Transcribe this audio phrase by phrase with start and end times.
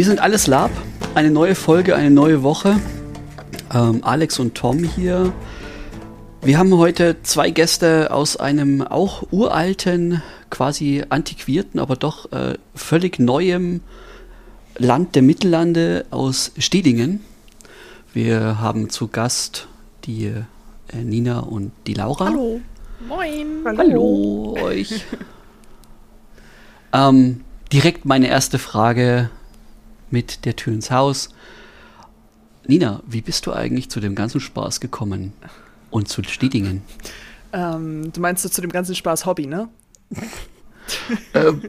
[0.00, 0.70] Wir sind alles Lab.
[1.14, 2.80] Eine neue Folge, eine neue Woche.
[3.70, 5.30] Ähm, Alex und Tom hier.
[6.40, 13.18] Wir haben heute zwei Gäste aus einem auch uralten, quasi antiquierten, aber doch äh, völlig
[13.18, 13.82] neuem
[14.78, 17.20] Land der Mittellande aus Stedingen.
[18.14, 19.68] Wir haben zu Gast
[20.06, 22.24] die äh, Nina und die Laura.
[22.24, 22.62] Hallo.
[23.06, 23.60] Moin.
[23.66, 25.04] Hallo, Hallo euch.
[26.94, 29.28] ähm, direkt meine erste Frage
[30.10, 31.30] mit der Tür ins Haus.
[32.66, 35.32] Nina, wie bist du eigentlich zu dem ganzen Spaß gekommen
[35.90, 36.82] und zu Stedingen?
[37.52, 39.68] Ähm, du meinst du zu dem ganzen Spaß Hobby, ne?
[41.34, 41.62] ähm,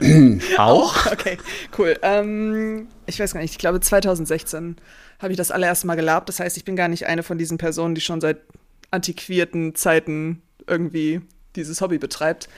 [0.00, 1.06] äh, auch?
[1.06, 1.38] Okay,
[1.78, 1.96] cool.
[2.02, 4.76] Ähm, ich weiß gar nicht, ich glaube 2016
[5.20, 6.28] habe ich das allererste Mal gelabt.
[6.28, 8.38] Das heißt, ich bin gar nicht eine von diesen Personen, die schon seit
[8.90, 11.20] antiquierten Zeiten irgendwie
[11.56, 12.48] dieses Hobby betreibt.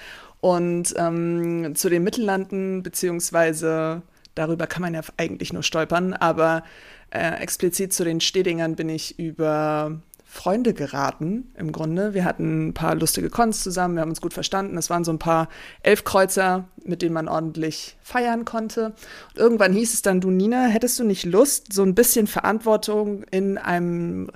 [0.40, 4.02] Und ähm, zu den Mittellanden, beziehungsweise
[4.36, 6.62] darüber kann man ja eigentlich nur stolpern, aber
[7.10, 10.00] äh, explizit zu den Stedingern bin ich über
[10.36, 12.12] Freunde geraten, im Grunde.
[12.12, 14.76] Wir hatten ein paar lustige Cons zusammen, wir haben uns gut verstanden.
[14.76, 15.48] Es waren so ein paar
[15.82, 18.86] Elfkreuzer, mit denen man ordentlich feiern konnte.
[19.32, 23.24] Und irgendwann hieß es dann, du Nina, hättest du nicht Lust, so ein bisschen Verantwortung
[23.30, 24.30] in einem,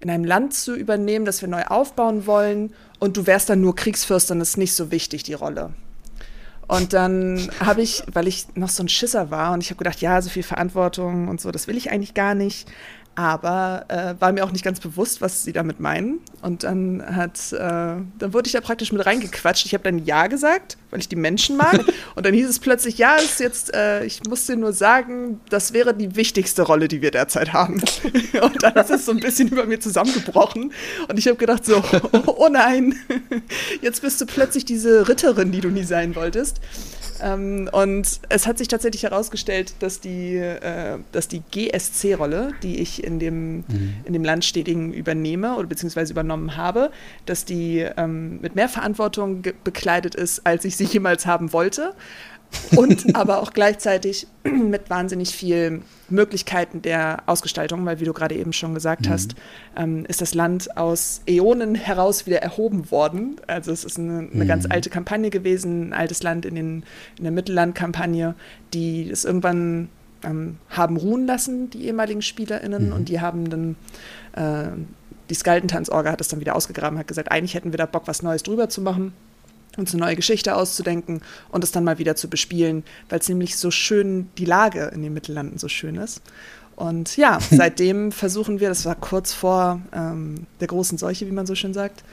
[0.00, 2.74] in einem Land zu übernehmen, das wir neu aufbauen wollen?
[2.98, 5.72] Und du wärst dann nur Kriegsfürstin, das ist nicht so wichtig, die Rolle.
[6.68, 10.00] Und dann habe ich, weil ich noch so ein Schisser war und ich habe gedacht,
[10.00, 12.68] ja, so viel Verantwortung und so, das will ich eigentlich gar nicht
[13.18, 16.20] aber äh, war mir auch nicht ganz bewusst, was sie damit meinen.
[16.40, 19.66] Und dann hat, äh, dann wurde ich da praktisch mit reingequatscht.
[19.66, 21.84] Ich habe dann Ja gesagt, weil ich die Menschen mag.
[22.14, 25.72] und dann hieß es plötzlich, ja, ist jetzt, äh, ich muss dir nur sagen, das
[25.72, 27.82] wäre die wichtigste Rolle, die wir derzeit haben.
[28.40, 30.72] und dann ist es so ein bisschen über mir zusammengebrochen.
[31.08, 32.94] Und ich habe gedacht so, oh, oh nein,
[33.82, 36.60] jetzt bist du plötzlich diese Ritterin, die du nie sein wolltest.
[37.22, 43.04] Ähm, und es hat sich tatsächlich herausgestellt, dass die, äh, dass die GSC-Rolle, die ich
[43.04, 43.94] in dem, mhm.
[44.04, 46.90] in dem Land Stedingen übernehme oder beziehungsweise übernommen habe,
[47.26, 51.94] dass die ähm, mit mehr Verantwortung bekleidet ist, als ich sie jemals haben wollte
[52.76, 58.52] und aber auch gleichzeitig mit wahnsinnig viel Möglichkeiten der Ausgestaltung, weil wie du gerade eben
[58.52, 59.10] schon gesagt mhm.
[59.10, 59.34] hast,
[59.76, 63.36] ähm, ist das Land aus Äonen heraus wieder erhoben worden.
[63.46, 64.48] Also es ist eine, eine mhm.
[64.48, 66.84] ganz alte Kampagne gewesen, ein altes Land in, den,
[67.18, 68.34] in der Mittellandkampagne,
[68.72, 69.88] die es irgendwann
[70.22, 72.92] ähm, haben ruhen lassen, die ehemaligen SpielerInnen, mhm.
[72.92, 73.76] und die haben dann
[74.32, 74.70] äh,
[75.30, 78.22] die Skaldentanzorga hat es dann wieder ausgegraben, hat gesagt, eigentlich hätten wir da Bock, was
[78.22, 79.12] Neues drüber zu machen
[79.78, 83.56] uns eine neue Geschichte auszudenken und es dann mal wieder zu bespielen, weil es nämlich
[83.56, 86.20] so schön, die Lage in den Mittellanden so schön ist.
[86.76, 91.46] Und ja, seitdem versuchen wir, das war kurz vor ähm, der großen Seuche, wie man
[91.46, 92.04] so schön sagt,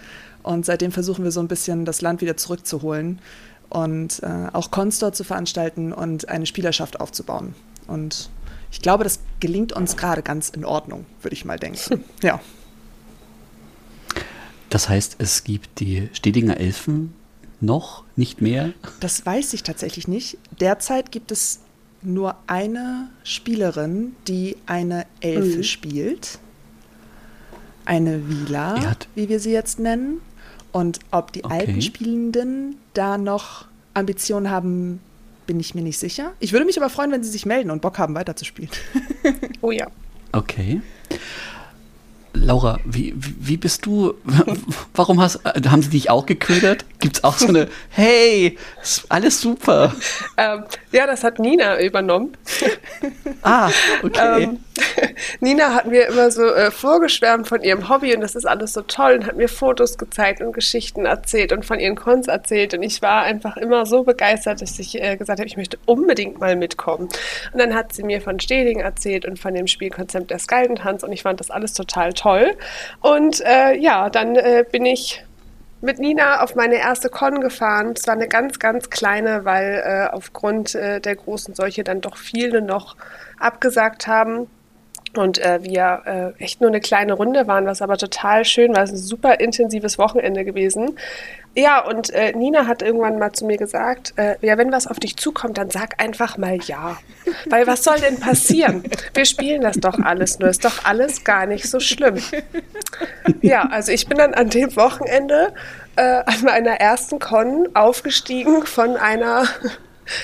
[0.43, 3.19] und seitdem versuchen wir so ein bisschen das Land wieder zurückzuholen
[3.69, 7.55] und äh, auch Cons dort zu veranstalten und eine Spielerschaft aufzubauen.
[7.87, 8.29] Und
[8.71, 12.03] ich glaube, das gelingt uns gerade ganz in Ordnung, würde ich mal denken.
[12.21, 12.39] Ja.
[14.69, 17.13] Das heißt, es gibt die Stedinger Elfen,
[17.61, 18.73] noch, nicht mehr?
[18.99, 20.37] Das weiß ich tatsächlich nicht.
[20.59, 21.59] Derzeit gibt es
[22.01, 25.63] nur eine Spielerin, die eine Elfe mhm.
[25.63, 26.39] spielt.
[27.85, 30.21] Eine Vila, wie wir sie jetzt nennen.
[30.71, 31.59] Und ob die okay.
[31.59, 34.99] alten Spielenden da noch Ambitionen haben,
[35.47, 36.33] bin ich mir nicht sicher.
[36.39, 38.71] Ich würde mich aber freuen, wenn sie sich melden und Bock haben, weiterzuspielen.
[39.61, 39.87] oh ja.
[40.31, 40.81] Okay.
[42.35, 44.13] Laura, wie, wie bist du,
[44.93, 46.85] warum hast, äh, haben sie dich auch geködert?
[46.99, 48.57] Gibt es auch so eine, hey,
[49.09, 49.95] alles super?
[50.37, 52.35] Ähm, ja, das hat Nina übernommen.
[53.41, 53.69] ah,
[54.03, 54.43] okay.
[54.43, 54.59] Ähm,
[55.39, 58.81] Nina hat mir immer so äh, vorgeschwärmt von ihrem Hobby und das ist alles so
[58.81, 62.83] toll und hat mir Fotos gezeigt und Geschichten erzählt und von ihren Cons erzählt und
[62.83, 66.55] ich war einfach immer so begeistert, dass ich äh, gesagt habe, ich möchte unbedingt mal
[66.55, 67.07] mitkommen.
[67.53, 71.13] Und dann hat sie mir von Steding erzählt und von dem Spielkonzept der Skaldentanz und
[71.13, 72.24] ich fand das alles total toll.
[73.01, 75.23] Und äh, ja, dann äh, bin ich
[75.81, 77.93] mit Nina auf meine erste Con gefahren.
[77.95, 82.17] Es war eine ganz, ganz kleine, weil äh, aufgrund äh, der großen Seuche dann doch
[82.17, 82.95] viele noch
[83.39, 84.47] abgesagt haben
[85.17, 88.83] und äh, wir äh, echt nur eine kleine Runde waren, was aber total schön war.
[88.83, 90.97] Es ist ein super intensives Wochenende gewesen.
[91.57, 94.99] Ja, und äh, Nina hat irgendwann mal zu mir gesagt, äh, ja, wenn was auf
[94.99, 96.97] dich zukommt, dann sag einfach mal ja.
[97.49, 98.83] Weil was soll denn passieren?
[99.13, 102.17] Wir spielen das doch alles nur, ist doch alles gar nicht so schlimm.
[103.41, 105.53] Ja, also ich bin dann an dem Wochenende
[105.95, 109.45] äh, an meiner ersten Con aufgestiegen von einer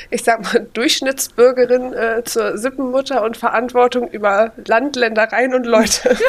[0.09, 6.17] ich sag mal, Durchschnittsbürgerin äh, zur Sippenmutter und Verantwortung über Land, Ländereien und Leute.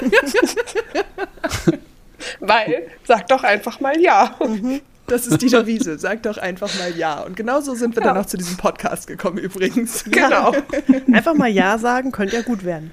[2.41, 4.37] Weil, sag doch einfach mal ja.
[4.45, 4.81] Mhm.
[5.07, 5.99] Das ist die Devise.
[5.99, 7.21] Sag doch einfach mal ja.
[7.21, 8.09] Und genauso sind wir ja.
[8.09, 10.05] dann auch zu diesem Podcast gekommen übrigens.
[10.13, 10.53] Genau.
[11.13, 12.91] einfach mal ja sagen, könnte ja gut werden.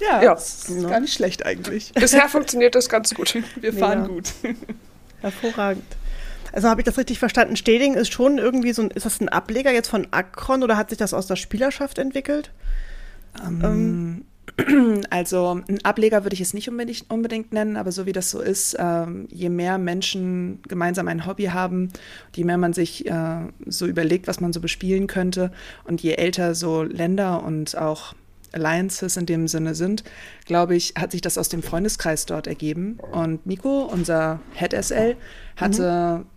[0.00, 0.32] Ja, ja.
[0.34, 0.88] ist ja.
[0.88, 1.92] gar nicht schlecht eigentlich.
[1.94, 3.36] Bisher funktioniert das ganz gut.
[3.56, 4.06] Wir fahren ja.
[4.06, 4.32] gut.
[5.20, 5.84] Hervorragend.
[6.54, 7.56] Also habe ich das richtig verstanden?
[7.56, 10.90] Steding ist schon irgendwie so ein, ist das ein Ableger jetzt von Akron oder hat
[10.90, 12.52] sich das aus der Spielerschaft entwickelt?
[13.44, 14.24] Ähm, ähm.
[15.10, 18.40] Also ein Ableger würde ich es nicht unbedingt, unbedingt nennen, aber so wie das so
[18.40, 21.88] ist, ähm, je mehr Menschen gemeinsam ein Hobby haben,
[22.36, 25.50] je mehr man sich äh, so überlegt, was man so bespielen könnte
[25.84, 28.14] und je älter so Länder und auch
[28.52, 30.04] Alliances in dem Sinne sind,
[30.46, 32.98] glaube ich, hat sich das aus dem Freundeskreis dort ergeben.
[33.10, 35.16] Und Miko, unser Head SL,
[35.56, 36.33] hatte mhm.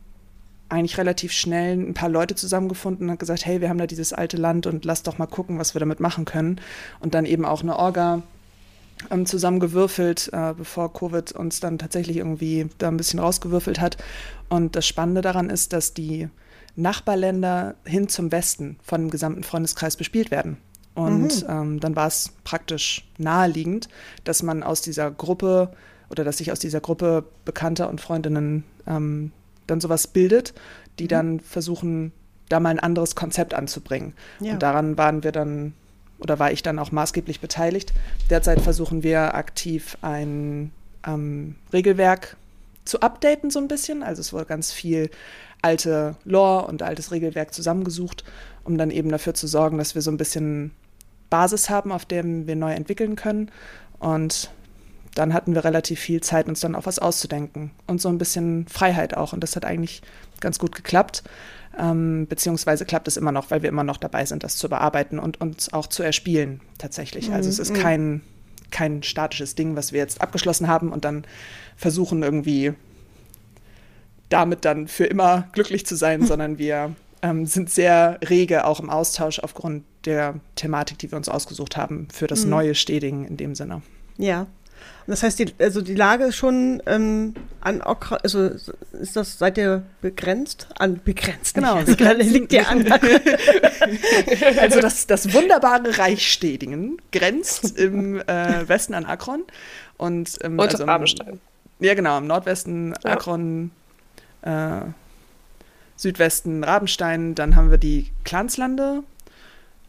[0.70, 4.14] Eigentlich relativ schnell ein paar Leute zusammengefunden und hat gesagt, hey, wir haben da dieses
[4.14, 6.60] alte Land und lass doch mal gucken, was wir damit machen können.
[7.00, 8.24] Und dann eben auch eine Orga
[9.12, 13.98] ähm, zusammengewürfelt, äh, bevor Covid uns dann tatsächlich irgendwie da ein bisschen rausgewürfelt hat.
[14.50, 16.30] Und das Spannende daran ist, dass die
[16.76, 20.58] Nachbarländer hin zum Westen von dem gesamten Freundeskreis bespielt werden.
[20.96, 21.50] Und mhm.
[21.50, 23.88] ähm, dann war es praktisch naheliegend,
[24.24, 25.72] dass man aus dieser Gruppe
[26.10, 29.32] oder dass sich aus dieser Gruppe Bekannter und Freundinnen ähm,
[29.68, 30.54] dann sowas bildet,
[31.00, 31.10] die mhm.
[31.10, 32.12] dann versuchen,
[32.50, 34.14] da mal ein anderes Konzept anzubringen.
[34.40, 34.54] Ja.
[34.54, 35.74] Und daran waren wir dann
[36.20, 37.94] oder war ich dann auch maßgeblich beteiligt.
[38.30, 40.72] Derzeit versuchen wir aktiv ein
[41.06, 42.38] ähm, Regelwerk
[42.86, 44.02] zu updaten so ein bisschen.
[44.02, 45.12] Also es wurde ganz viel
[45.62, 48.24] alte Lore und altes Regelwerk zusammengesucht,
[48.64, 50.72] um dann eben dafür zu sorgen, dass wir so ein bisschen
[51.30, 53.52] Basis haben, auf der wir neu entwickeln können.
[54.00, 54.52] Und
[55.18, 58.68] dann hatten wir relativ viel Zeit, uns dann auch was auszudenken und so ein bisschen
[58.68, 59.34] Freiheit auch.
[59.34, 60.02] Und das hat eigentlich
[60.40, 61.24] ganz gut geklappt.
[61.80, 65.20] Ähm, beziehungsweise klappt es immer noch, weil wir immer noch dabei sind, das zu bearbeiten
[65.20, 67.32] und uns auch zu erspielen tatsächlich.
[67.32, 67.80] Also es ist mhm.
[67.80, 68.22] kein,
[68.72, 71.26] kein statisches Ding, was wir jetzt abgeschlossen haben und dann
[71.76, 72.74] versuchen irgendwie
[74.30, 78.90] damit dann für immer glücklich zu sein, sondern wir ähm, sind sehr rege auch im
[78.90, 82.52] Austausch aufgrund der Thematik, die wir uns ausgesucht haben für das mhm.
[82.52, 83.82] neue Steding in dem Sinne.
[84.18, 84.48] Ja.
[85.08, 88.50] Und das heißt, die, also die Lage ist schon ähm, an Okra, also
[88.92, 90.68] ist das, seid ihr begrenzt?
[90.78, 91.80] An begrenzt, genau.
[91.80, 92.86] Nicht, also, liegt ihr an.
[94.60, 99.44] also das, das wunderbare Reich Stedingen grenzt im äh, Westen an Akron
[99.96, 101.40] und, ähm, und also Rabenstein.
[101.80, 103.12] Ja, genau, im Nordwesten ja.
[103.12, 103.72] Akron,
[104.42, 104.82] äh,
[105.96, 109.04] Südwesten Rabenstein, dann haben wir die Klanslande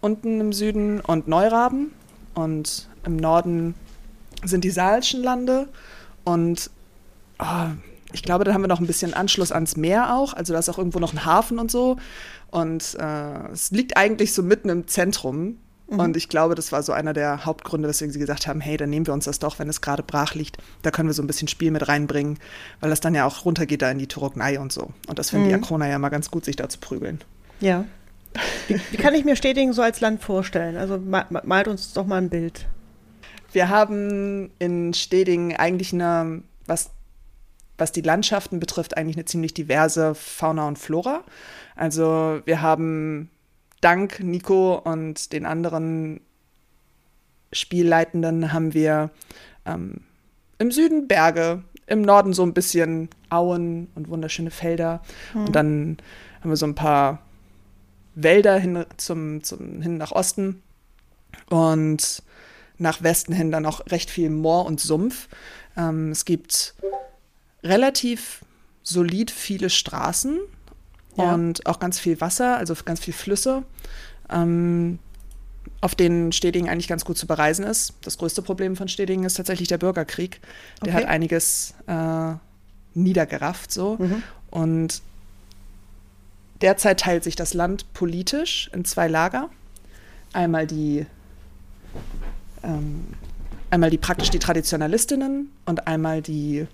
[0.00, 1.92] unten im Süden und Neuraben
[2.34, 3.74] und im Norden
[4.44, 5.68] sind die Saalschen Lande
[6.24, 6.70] und
[7.38, 7.70] oh,
[8.12, 10.68] ich glaube, da haben wir noch ein bisschen Anschluss ans Meer auch, also da ist
[10.68, 11.96] auch irgendwo noch ein Hafen und so
[12.50, 15.56] und äh, es liegt eigentlich so mitten im Zentrum
[15.88, 16.00] Mhm.
[16.00, 18.90] Und ich glaube, das war so einer der Hauptgründe, weswegen sie gesagt haben, hey, dann
[18.90, 20.58] nehmen wir uns das doch, wenn es gerade brach liegt.
[20.82, 22.38] Da können wir so ein bisschen Spiel mit reinbringen,
[22.80, 24.90] weil das dann ja auch runtergeht da in die Turognei und so.
[25.06, 25.48] Und das finden mhm.
[25.50, 27.20] die Akrona ja mal ganz gut, sich da zu prügeln.
[27.60, 27.84] Ja.
[28.68, 30.76] Wie, wie kann ich mir Stedingen so als Land vorstellen?
[30.76, 32.66] Also ma, malt uns doch mal ein Bild.
[33.52, 36.90] Wir haben in Stedingen eigentlich eine, was,
[37.78, 41.24] was die Landschaften betrifft, eigentlich eine ziemlich diverse Fauna und Flora.
[41.76, 43.30] Also wir haben
[43.80, 46.20] dank Nico und den anderen
[47.52, 49.10] Spielleitenden haben wir
[49.64, 50.02] ähm,
[50.58, 55.00] im Süden Berge, im Norden so ein bisschen Auen und wunderschöne Felder.
[55.32, 55.44] Mhm.
[55.46, 55.96] Und dann
[56.40, 57.22] haben wir so ein paar
[58.14, 60.62] Wälder hin, zum, zum, hin nach Osten
[61.48, 62.22] und
[62.78, 65.28] nach Westen hin dann auch recht viel Moor und Sumpf.
[65.76, 66.74] Ähm, es gibt
[67.62, 68.44] relativ
[68.82, 70.38] solid viele Straßen,
[71.18, 71.34] ja.
[71.34, 73.62] und auch ganz viel Wasser, also ganz viel Flüsse,
[74.30, 74.98] ähm,
[75.80, 77.94] auf denen Stedingen eigentlich ganz gut zu bereisen ist.
[78.02, 80.40] Das größte Problem von Stedingen ist tatsächlich der Bürgerkrieg.
[80.82, 81.02] Der okay.
[81.02, 82.32] hat einiges äh,
[82.94, 83.96] niedergerafft so.
[83.98, 84.22] Mhm.
[84.50, 85.02] Und
[86.62, 89.50] derzeit teilt sich das Land politisch in zwei Lager.
[90.32, 91.06] Einmal die
[92.62, 93.06] ähm,
[93.70, 96.66] einmal die praktisch die Traditionalistinnen und einmal die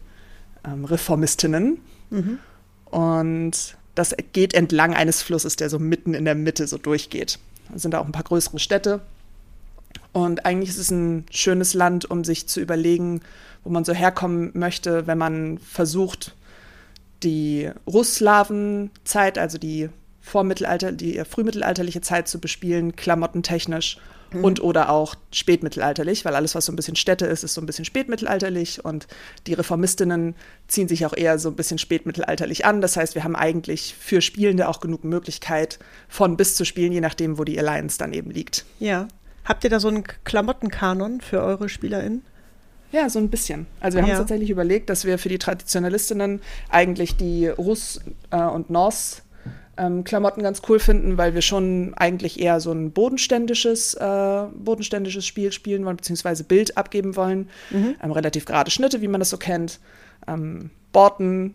[0.64, 1.78] ähm, Reformistinnen.
[2.10, 2.38] Mhm.
[2.86, 7.38] Und das geht entlang eines Flusses, der so mitten in der Mitte so durchgeht.
[7.70, 9.00] Da sind da auch ein paar größere Städte.
[10.12, 13.20] Und eigentlich ist es ein schönes Land, um sich zu überlegen,
[13.64, 16.34] wo man so herkommen möchte, wenn man versucht,
[17.22, 19.88] die Russlavenzeit, also die
[20.20, 23.98] Vormittelalter, die frühmittelalterliche Zeit zu bespielen, klamottentechnisch.
[24.42, 27.66] Und oder auch spätmittelalterlich, weil alles, was so ein bisschen Städte ist, ist so ein
[27.66, 29.06] bisschen spätmittelalterlich und
[29.46, 30.34] die Reformistinnen
[30.68, 32.80] ziehen sich auch eher so ein bisschen spätmittelalterlich an.
[32.80, 37.00] Das heißt, wir haben eigentlich für Spielende auch genug Möglichkeit, von bis zu spielen, je
[37.00, 38.64] nachdem, wo die Alliance dann eben liegt.
[38.78, 39.08] Ja.
[39.44, 42.22] Habt ihr da so einen Klamottenkanon für eure SpielerInnen?
[42.92, 43.66] Ja, so ein bisschen.
[43.80, 44.14] Also wir haben Ja.
[44.14, 48.00] uns tatsächlich überlegt, dass wir für die Traditionalistinnen eigentlich die Russ-
[48.30, 49.16] äh, und Norse
[49.76, 55.26] ähm, Klamotten ganz cool finden, weil wir schon eigentlich eher so ein bodenständisches, äh, bodenständisches
[55.26, 57.48] Spiel spielen wollen, beziehungsweise Bild abgeben wollen.
[57.72, 59.80] Ähm, relativ gerade Schnitte, wie man das so kennt.
[60.28, 61.54] Ähm, Borten,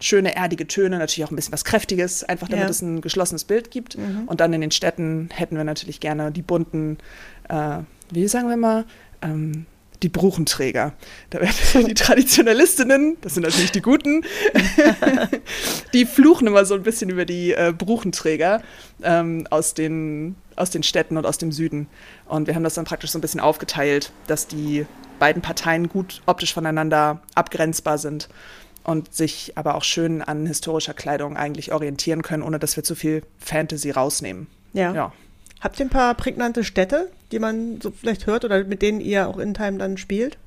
[0.00, 2.70] schöne erdige Töne, natürlich auch ein bisschen was Kräftiges, einfach damit Ja.
[2.70, 3.96] es ein geschlossenes Bild gibt.
[4.26, 6.98] Und dann in den Städten hätten wir natürlich gerne die bunten,
[7.48, 7.78] äh,
[8.10, 8.84] wie sagen wir mal,
[9.22, 9.66] ähm,
[10.02, 10.92] die Bruchenträger.
[11.30, 14.22] Da werden die Traditionalistinnen, das sind natürlich die Guten,
[15.92, 18.62] die fluchen immer so ein bisschen über die äh, Bruchenträger
[19.02, 21.88] ähm, aus, den, aus den Städten und aus dem Süden.
[22.26, 24.86] Und wir haben das dann praktisch so ein bisschen aufgeteilt, dass die
[25.18, 28.28] beiden Parteien gut optisch voneinander abgrenzbar sind
[28.84, 32.94] und sich aber auch schön an historischer Kleidung eigentlich orientieren können, ohne dass wir zu
[32.94, 34.46] viel Fantasy rausnehmen.
[34.72, 34.94] Ja.
[34.94, 35.12] Ja.
[35.60, 39.28] Habt ihr ein paar prägnante Städte, die man so vielleicht hört oder mit denen ihr
[39.28, 40.38] auch in Time dann spielt?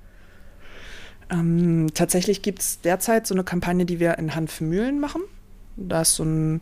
[1.32, 5.22] Ähm, tatsächlich gibt es derzeit so eine Kampagne, die wir in Hanfmühlen machen.
[5.78, 6.62] Da ist so ein,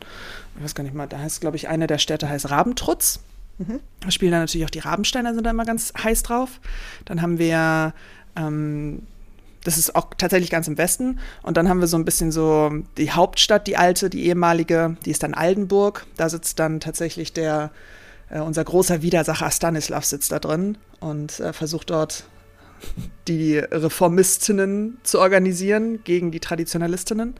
[0.57, 3.19] ich weiß gar nicht mal, da heißt, glaube ich, eine der Städte heißt Rabentrutz.
[4.01, 6.59] Da spielen dann natürlich auch die Rabensteiner, sind da immer ganz heiß drauf.
[7.05, 7.93] Dann haben wir,
[8.35, 9.01] ähm,
[9.63, 11.19] das ist auch tatsächlich ganz im Westen.
[11.41, 15.11] Und dann haben wir so ein bisschen so die Hauptstadt, die alte, die ehemalige, die
[15.11, 16.05] ist dann Aldenburg.
[16.17, 17.71] Da sitzt dann tatsächlich der,
[18.29, 22.25] äh, unser großer Widersacher Stanislav sitzt da drin und äh, versucht dort
[23.27, 27.35] die Reformistinnen zu organisieren gegen die Traditionalistinnen.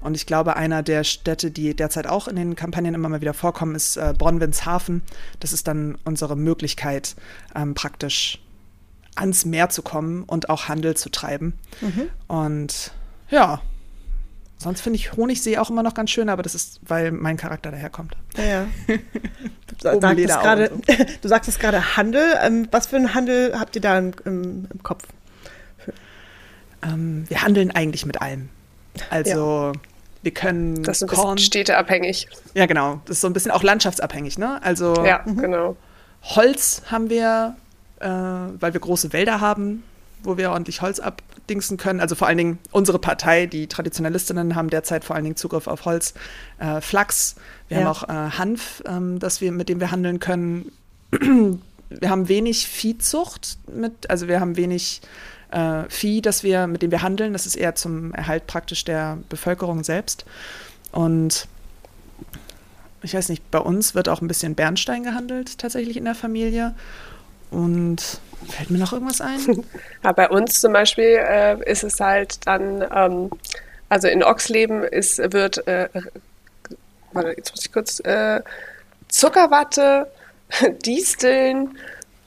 [0.00, 3.32] Und ich glaube, einer der Städte, die derzeit auch in den Kampagnen immer mal wieder
[3.32, 5.00] vorkommen, ist äh, Bonn-Wilnshafen.
[5.40, 7.16] Das ist dann unsere Möglichkeit,
[7.54, 8.38] ähm, praktisch
[9.14, 11.54] ans Meer zu kommen und auch Handel zu treiben.
[12.26, 12.92] Und
[13.30, 13.62] ja,
[14.64, 17.70] sonst finde ich Honigsee auch immer noch ganz schön, aber das ist, weil mein Charakter
[17.70, 18.16] daherkommt.
[18.36, 18.66] Ja, ja.
[19.82, 20.84] Du, sagtest gerade, und
[21.22, 22.22] du sagtest gerade Handel.
[22.42, 25.04] Ähm, was für einen Handel habt ihr da im, im, im Kopf?
[26.82, 28.48] Ähm, wir handeln eigentlich mit allem.
[29.10, 29.72] Also
[30.22, 31.38] wir können Das ist ein Korn.
[31.38, 32.28] städteabhängig.
[32.54, 33.00] Ja, genau.
[33.06, 34.62] Das ist so ein bisschen auch landschaftsabhängig, ne?
[34.62, 35.76] Also Ja, genau.
[36.22, 37.56] Holz haben wir,
[38.00, 39.82] äh, weil wir große Wälder haben,
[40.24, 42.00] wo wir ordentlich Holz abdingsen können.
[42.00, 45.84] Also vor allen Dingen unsere Partei, die Traditionalistinnen, haben derzeit vor allen Dingen Zugriff auf
[45.84, 46.14] Holz.
[46.58, 47.36] Äh, Flachs,
[47.68, 47.84] wir Ja.
[47.84, 50.72] haben auch äh, Hanf, ähm, das wir, mit dem wir handeln können.
[51.10, 55.02] wir haben wenig Viehzucht mit, also wir haben wenig
[55.50, 57.32] äh, Vieh, das wir, mit dem wir handeln.
[57.32, 60.24] Das ist eher zum Erhalt praktisch der Bevölkerung selbst.
[60.92, 61.46] Und
[63.02, 66.74] ich weiß nicht, bei uns wird auch ein bisschen Bernstein gehandelt, tatsächlich in der Familie.
[67.54, 69.64] Und fällt mir noch irgendwas ein?
[70.02, 73.30] Ja, bei uns zum Beispiel äh, ist es halt dann, ähm,
[73.88, 75.88] also in Ochsleben ist, wird, äh,
[77.12, 78.42] warte, jetzt muss ich kurz, äh,
[79.08, 80.06] Zuckerwatte,
[80.84, 81.78] Disteln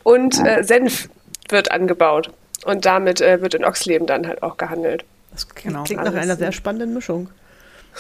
[0.04, 1.10] und äh, Senf
[1.50, 2.32] wird angebaut.
[2.66, 5.06] Und damit äh, wird in Ochsleben dann halt auch gehandelt.
[5.32, 5.84] Das klingt, Genau.
[5.84, 7.30] klingt nach Alles einer sehr spannenden Mischung.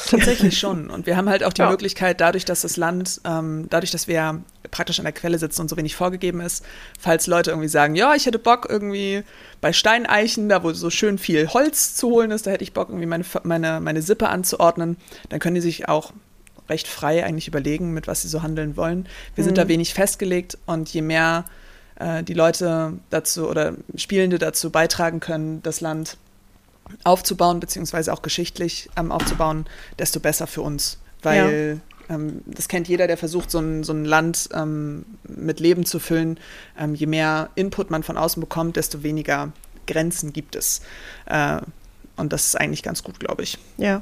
[0.05, 0.89] Tatsächlich schon.
[0.89, 1.69] Und wir haben halt auch die Ja.
[1.69, 5.69] Möglichkeit, dadurch, dass das Land, ähm, dadurch, dass wir praktisch an der Quelle sitzen und
[5.69, 6.63] so wenig vorgegeben ist,
[6.99, 9.23] falls Leute irgendwie sagen, ja, ich hätte Bock irgendwie
[9.61, 12.89] bei Steineichen, da wo so schön viel Holz zu holen ist, da hätte ich Bock
[12.89, 14.97] irgendwie meine, meine, meine Sippe anzuordnen,
[15.29, 16.11] dann können die sich auch
[16.69, 19.07] recht frei eigentlich überlegen, mit was sie so handeln wollen.
[19.35, 21.45] Wir sind da wenig festgelegt und je mehr
[21.95, 26.17] äh, die Leute dazu oder Spielende dazu beitragen können, das Land
[27.03, 29.65] aufzubauen, beziehungsweise auch geschichtlich ähm, aufzubauen,
[29.99, 30.97] desto besser für uns.
[31.21, 35.85] Weil ähm, das kennt jeder, der versucht, so ein, so ein Land ähm, mit Leben
[35.85, 36.39] zu füllen.
[36.77, 39.51] Ähm, je mehr Input man von außen bekommt, desto weniger
[39.85, 40.81] Grenzen gibt es.
[41.25, 41.59] Äh,
[42.15, 43.57] und das ist eigentlich ganz gut, glaube ich.
[43.77, 44.01] Ja.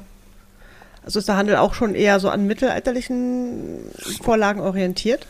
[1.04, 3.80] Also ist der Handel auch schon eher so an mittelalterlichen
[4.22, 5.26] Vorlagen orientiert?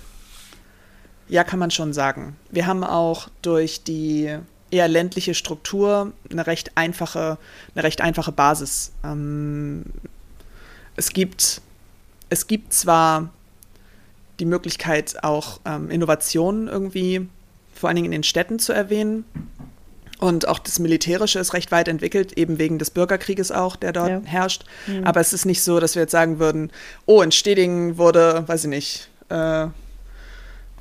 [1.28, 2.36] Ja, kann man schon sagen.
[2.50, 4.38] Wir haben auch durch die
[4.76, 7.38] eher ländliche Struktur eine recht einfache,
[7.74, 8.92] eine recht einfache Basis.
[9.04, 9.84] Ähm,
[10.96, 11.60] es gibt,
[12.30, 13.30] es gibt zwar
[14.38, 17.26] die Möglichkeit, auch ähm, Innovationen irgendwie
[17.74, 19.24] vor allen Dingen in den Städten zu erwähnen.
[20.18, 24.08] Und auch das Militärische ist recht weit entwickelt, eben wegen des Bürgerkrieges auch, der dort
[24.08, 24.20] Ja.
[24.24, 24.64] herrscht.
[25.04, 26.70] Aber es ist nicht so, dass wir jetzt sagen würden,
[27.04, 29.66] oh, in Stedingen wurde, weiß ich nicht, äh,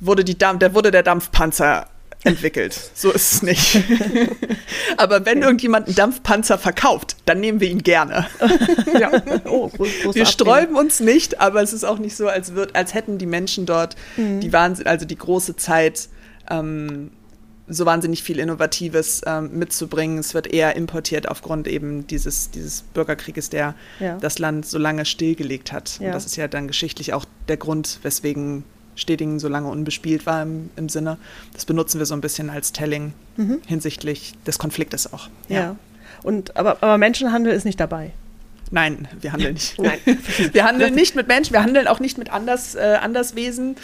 [0.00, 1.86] wurde die Dampf, da wurde der Dampfpanzer
[2.26, 2.90] entwickelt.
[2.94, 3.78] So ist es nicht.
[4.96, 8.26] Aber wenn irgendjemand einen Dampfpanzer verkauft, dann nehmen wir ihn gerne.
[8.98, 9.10] Ja.
[9.44, 12.94] Oh, groß, Wir sträuben uns nicht, aber es ist auch nicht so, als, würd, als
[12.94, 16.08] hätten die Menschen dort die Wahnsinn, also die große Zeit,
[16.50, 17.10] ähm,
[17.68, 20.18] so wahnsinnig viel Innovatives ähm, mitzubringen.
[20.18, 24.16] Es wird eher importiert aufgrund eben dieses, dieses Bürgerkrieges, der Ja.
[24.18, 25.98] das Land so lange stillgelegt hat.
[26.00, 26.06] Ja.
[26.06, 28.64] Und das ist ja dann geschichtlich auch der Grund, weswegen
[28.96, 31.16] Stedingen so lange unbespielt war im, im Sinne.
[31.52, 33.58] Das benutzen wir so ein bisschen als Telling Mhm.
[33.66, 35.28] hinsichtlich des Konfliktes auch.
[35.48, 35.76] Ja.
[36.22, 38.12] Und, aber, aber Menschenhandel ist nicht dabei.
[38.70, 39.78] Nein, wir handeln nicht.
[39.78, 39.98] Nein.
[40.52, 43.76] Wir handeln nicht mit Menschen, wir handeln auch nicht mit Anders, äh, Anderswesen.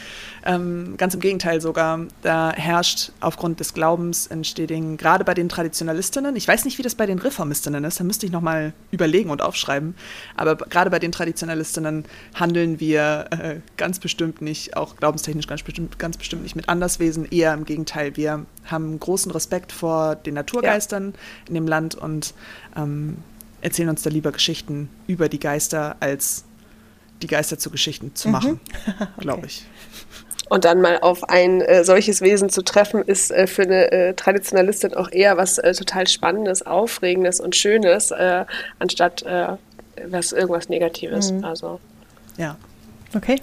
[0.44, 2.00] Ähm, ganz im Gegenteil sogar.
[2.22, 6.82] Da herrscht aufgrund des Glaubens in Stedingen, gerade bei den Traditionalistinnen, ich weiß nicht, wie
[6.82, 9.94] das bei den Reformistinnen ist, da müsste ich nochmal überlegen und aufschreiben,
[10.36, 15.98] aber gerade bei den Traditionalistinnen handeln wir äh, ganz bestimmt nicht, auch glaubenstechnisch ganz bestimmt,
[15.98, 18.16] ganz bestimmt nicht mit Anderswesen, eher im Gegenteil.
[18.16, 21.14] Wir haben großen Respekt vor den Naturgeistern
[21.48, 22.34] in dem Land und
[22.76, 23.18] ähm,
[23.62, 26.44] erzählen uns da lieber Geschichten über die Geister, als
[27.22, 28.60] die Geister zu Geschichten zu machen,
[29.18, 29.64] glaube ich.
[30.48, 34.14] Und dann mal auf ein äh, solches Wesen zu treffen, ist äh, für eine äh,
[34.14, 38.44] Traditionalistin auch eher was äh, total Spannendes, Aufregendes und Schönes, äh,
[38.78, 39.56] anstatt äh,
[40.08, 41.32] was irgendwas Negatives.
[41.32, 41.44] Mhm.
[41.44, 41.80] Also
[42.36, 42.56] Ja.
[43.14, 43.40] Okay.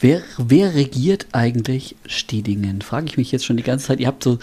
[0.00, 2.82] Wer, wer regiert eigentlich Stedingen?
[2.82, 4.00] Frage ich mich jetzt schon die ganze Zeit.
[4.00, 4.38] Ihr habt so,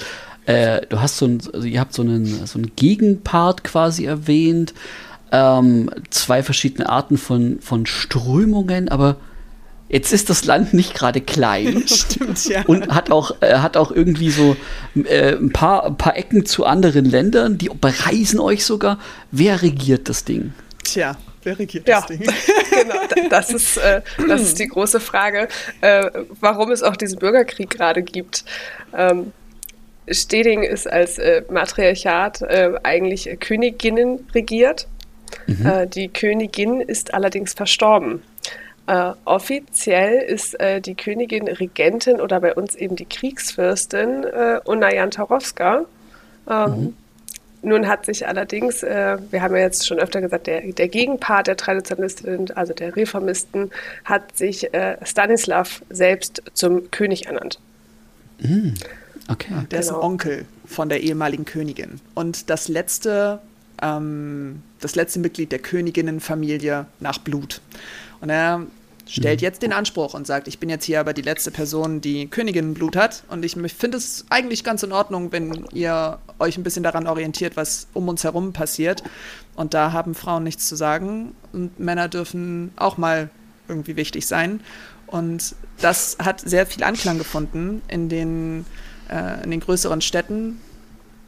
[0.48, 4.74] äh, du hast so ein, also ihr habt so einen, so einen Gegenpart quasi erwähnt,
[5.32, 9.18] ähm, zwei verschiedene Arten von, von Strömungen, aber
[9.90, 11.84] jetzt ist das Land nicht gerade klein.
[11.88, 12.64] Stimmt, ja.
[12.66, 14.56] Und hat auch, äh, hat auch irgendwie so
[14.96, 19.00] äh, ein, paar, ein paar Ecken zu anderen Ländern, die bereisen euch sogar.
[19.32, 20.54] Wer regiert das Ding?
[20.84, 22.00] Tja, wer regiert Ja.
[22.00, 22.20] das Ding?
[22.72, 25.50] genau, da- das ist, äh, das ist die große Frage,
[25.82, 28.46] äh, warum es auch diesen Bürgerkrieg gerade gibt.
[28.96, 29.34] Ähm,
[30.10, 34.88] Steding ist als äh, Matriarchat äh, eigentlich Königinnen regiert.
[35.48, 38.24] Äh, die Königin ist allerdings verstorben.
[38.88, 45.12] Äh, offiziell ist äh, die Königin Regentin oder bei uns eben die Kriegsfürstin äh, Unajan
[45.12, 45.86] Tarowska.
[46.50, 46.96] Ähm,
[47.62, 51.48] Nun hat sich allerdings, äh, wir haben ja jetzt schon öfter gesagt, der, der Gegenpart
[51.48, 53.72] der Traditionalisten, also der Reformisten,
[54.06, 57.60] hat sich äh, Stanislav selbst zum König ernannt.
[59.28, 59.66] Okay.
[59.72, 60.06] Der ist ein Genau.
[60.06, 62.00] Onkel von der ehemaligen Königin.
[62.14, 63.40] Und das letzte,
[63.82, 67.62] ähm, das letzte Mitglied der Königinnenfamilie nach Blut.
[68.22, 68.66] Und er
[69.08, 72.28] stellt jetzt den Anspruch und sagt, ich bin jetzt hier aber die letzte Person, die
[72.28, 73.24] Königinnenblut hat.
[73.30, 77.56] Und ich finde es eigentlich ganz in Ordnung, wenn ihr euch ein bisschen daran orientiert,
[77.56, 79.04] was um uns herum passiert.
[79.56, 81.34] Und da haben Frauen nichts zu sagen.
[81.54, 83.30] Und Männer dürfen auch mal
[83.68, 84.62] irgendwie wichtig sein.
[85.08, 88.66] Und das hat sehr viel Anklang gefunden in den,
[89.10, 90.60] äh, in den größeren Städten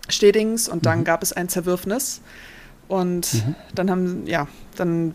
[0.10, 2.22] Stedings und dann gab es ein Zerwürfnis.
[2.88, 3.44] Und
[3.76, 5.13] dann haben, ja, dann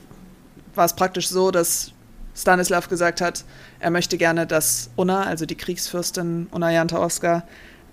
[0.75, 1.93] war es praktisch so, dass
[2.37, 3.45] Stanislav gesagt hat,
[3.81, 7.43] er möchte gerne, dass Unna, also die Kriegsfürstin Unna Jantaoska,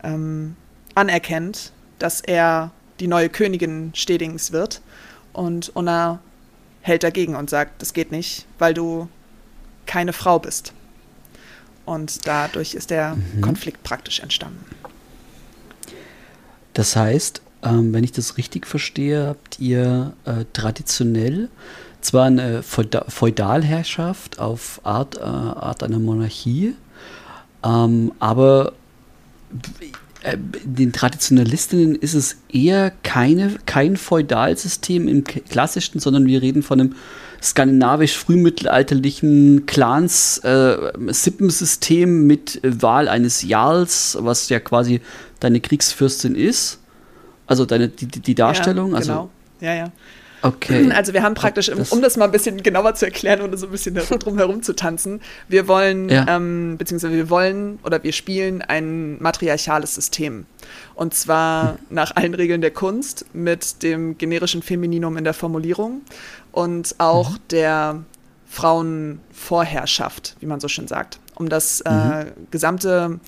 [0.04, 0.56] ähm,
[0.96, 4.82] anerkennt, dass er die neue Königin Stedings wird.
[5.34, 6.20] Und Unna
[6.82, 9.08] hält dagegen und sagt, das geht nicht, weil du
[9.86, 10.74] keine Frau bist.
[11.92, 14.64] Und dadurch ist der Konflikt praktisch entstanden.
[16.74, 21.50] Das heißt, ähm, wenn ich das richtig verstehe, habt ihr äh, traditionell
[22.00, 26.76] zwar eine Feuda Feudalherrschaft auf Art, äh, Art einer Monarchie,
[27.62, 28.72] ähm, aber
[30.24, 36.80] äh, den Traditionalistinnen ist es eher keine, kein Feudalsystem im klassischen, sondern wir reden von
[36.80, 36.96] einem
[37.42, 45.02] skandinavisch-frühmittelalterlichen Clans-Sippensystem mit äh, Wahl eines Jarls, was ja quasi
[45.40, 46.80] deine Kriegsfürstin ist.
[47.48, 48.92] Also deine, die, die Darstellung.
[48.92, 49.30] Ja, also, genau.
[49.60, 49.92] Ja, ja.
[50.42, 50.90] okay.
[50.96, 53.66] Also wir haben praktisch, im- um das mal ein bisschen genauer zu erklären und so
[53.68, 56.26] ein bisschen drum herum zu tanzen, wir wollen, Ja.
[56.30, 60.46] ähm, beziehungsweise wir wollen oder wir spielen ein matriarchales System.
[60.96, 66.02] Und zwar nach allen Regeln der Kunst mit dem generischen Femininum in der Formulierung
[66.52, 68.04] und auch der
[68.48, 71.20] Frauenvorherrschaft, wie man so schön sagt.
[71.36, 73.20] Um das äh, gesamte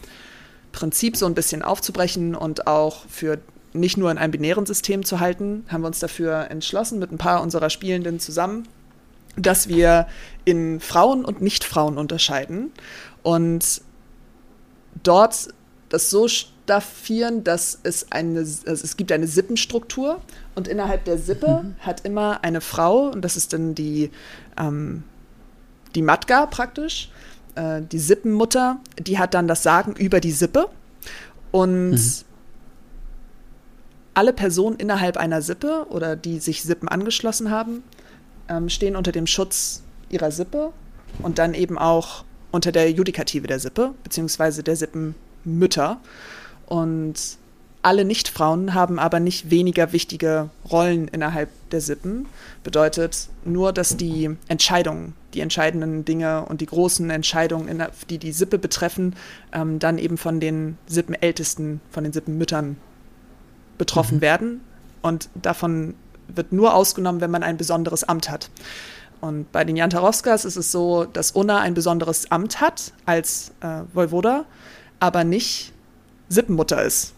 [0.73, 3.39] Prinzip so ein bisschen aufzubrechen und auch für
[3.71, 7.17] nicht nur in einem binären System zu halten, haben wir uns dafür entschlossen, mit ein
[7.17, 8.67] paar unserer Spielenden zusammen,
[9.35, 10.07] dass wir
[10.45, 12.71] in Frauen und Nicht-Frauen unterscheiden
[13.23, 13.81] und
[15.01, 15.49] dort
[15.89, 16.27] das so
[16.63, 20.21] staffieren, dass es eine, also es gibt eine Sippenstruktur
[20.55, 24.11] und innerhalb der Sippe hat immer eine Frau, und das ist dann die,
[24.57, 25.03] ähm,
[25.95, 27.09] die Matka praktisch,
[27.55, 30.69] äh, die Sippenmutter, die hat dann das Sagen über die Sippe
[31.51, 32.25] und
[34.13, 37.83] alle Personen innerhalb einer Sippe oder die sich Sippen angeschlossen haben,
[38.47, 40.71] ähm, stehen unter dem Schutz ihrer Sippe
[41.21, 45.99] und dann eben auch unter der Judikative der Sippe, beziehungsweise der Sippenmütter.
[46.73, 47.37] Und
[47.83, 52.25] alle Nicht-Frauen haben aber nicht weniger wichtige Rollen innerhalb der Sippen.
[52.63, 58.57] Bedeutet nur, dass die Entscheidungen, die entscheidenden Dinge und die großen Entscheidungen, die die Sippe
[58.57, 59.15] betreffen,
[59.51, 62.77] ähm, dann eben von den Sippenältesten, von den Sippenmüttern
[63.77, 64.21] betroffen mhm.
[64.21, 64.61] werden.
[65.03, 65.93] Und davon
[66.27, 68.49] wird nur ausgenommen, wenn man ein besonderes Amt hat.
[69.21, 73.81] Und bei den Jantarowskas ist es so, dass Unna ein besonderes Amt hat als äh,
[73.93, 74.45] Voivoda,
[74.99, 75.72] aber nicht
[76.33, 77.13] Sippenmutter ist.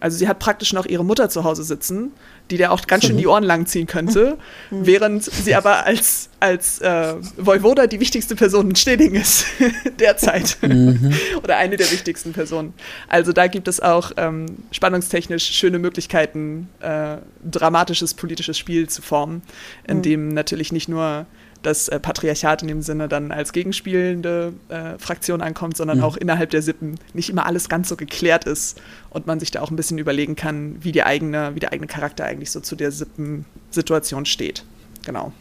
[0.00, 2.12] Also sie hat praktisch noch ihre Mutter zu Hause sitzen,
[2.50, 4.38] die der auch ganz schön die Ohren lang ziehen könnte,
[4.70, 4.86] mhm.
[4.86, 9.44] während sie aber als, als äh, Voivoda die wichtigste Person in Steding ist
[10.00, 10.56] derzeit.
[10.62, 11.12] Mhm.
[11.42, 12.72] Oder eine der wichtigsten Personen.
[13.08, 19.42] Also da gibt es auch ähm, spannungstechnisch schöne Möglichkeiten, äh, dramatisches politisches Spiel zu formen,
[19.86, 20.02] in mhm.
[20.02, 21.26] dem natürlich nicht nur
[21.62, 26.04] das äh, Patriarchat in dem Sinne dann als gegenspielende äh, Fraktion ankommt, sondern mhm.
[26.04, 29.60] auch innerhalb der Sippen nicht immer alles ganz so geklärt ist und man sich da
[29.60, 32.76] auch ein bisschen überlegen kann, wie, die eigene, wie der eigene Charakter eigentlich so zu
[32.76, 34.64] der Sippensituation steht.
[35.04, 35.32] Genau.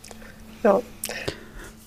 [0.64, 0.82] Ja.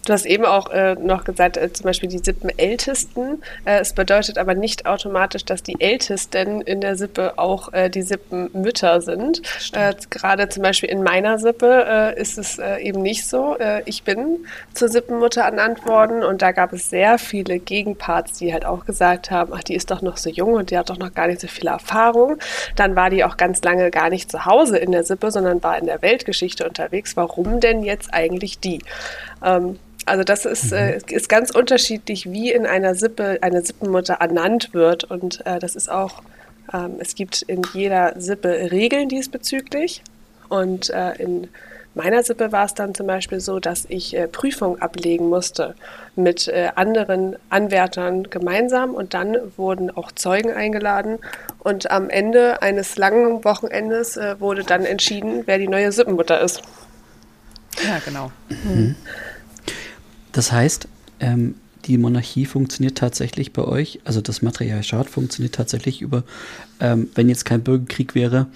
[0.04, 3.40] Du hast eben auch äh, noch gesagt, äh, zum Beispiel die Sippenältesten.
[3.64, 8.02] Äh, es bedeutet aber nicht automatisch, dass die Ältesten in der Sippe auch äh, die
[8.02, 9.42] Sippenmütter sind.
[9.72, 13.56] Äh, gerade zum Beispiel in meiner Sippe äh, ist es eben nicht so.
[13.84, 18.64] ich bin zur Sippenmutter ernannt worden und da gab es sehr viele Gegenparts, die halt
[18.64, 21.14] auch gesagt haben, ach, die ist doch noch so jung und die hat doch noch
[21.14, 22.38] gar nicht so viel Erfahrung.
[22.76, 25.78] Dann war die auch ganz lange gar nicht zu Hause in der Sippe, sondern war
[25.78, 27.16] in der Weltgeschichte unterwegs.
[27.16, 28.80] Warum denn jetzt eigentlich die?
[29.44, 30.78] Ähm, also das ist, mhm.
[30.78, 35.04] äh, ist ganz unterschiedlich, wie in einer Sippe eine Sippenmutter ernannt wird.
[35.04, 36.22] Und äh, das ist auch,
[36.72, 40.02] ähm, es gibt in jeder Sippe Regeln diesbezüglich.
[40.48, 41.48] Und äh, in
[41.94, 45.74] meiner Sippe war es dann zum Beispiel so, dass ich äh, Prüfung ablegen musste
[46.16, 48.94] mit äh, anderen Anwärtern gemeinsam.
[48.94, 51.18] Und dann wurden auch Zeugen eingeladen.
[51.58, 56.62] Und am Ende eines langen Wochenendes äh, wurde dann entschieden, wer die neue Sippenmutter ist.
[57.86, 58.32] Ja, genau.
[58.48, 58.96] Mhm.
[60.32, 60.88] Das heißt,
[61.20, 66.24] ähm, die Monarchie funktioniert tatsächlich bei euch, also das Matriarchat funktioniert tatsächlich über,
[66.80, 68.46] ähm, wenn jetzt kein Bürgerkrieg wäre,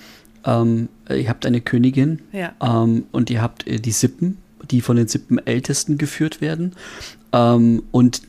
[0.45, 2.53] ähm, ihr habt eine Königin ja.
[2.63, 4.39] ähm, und ihr habt äh, die Sippen,
[4.71, 6.73] die von den Sippenältesten geführt werden.
[7.33, 8.23] Ähm, und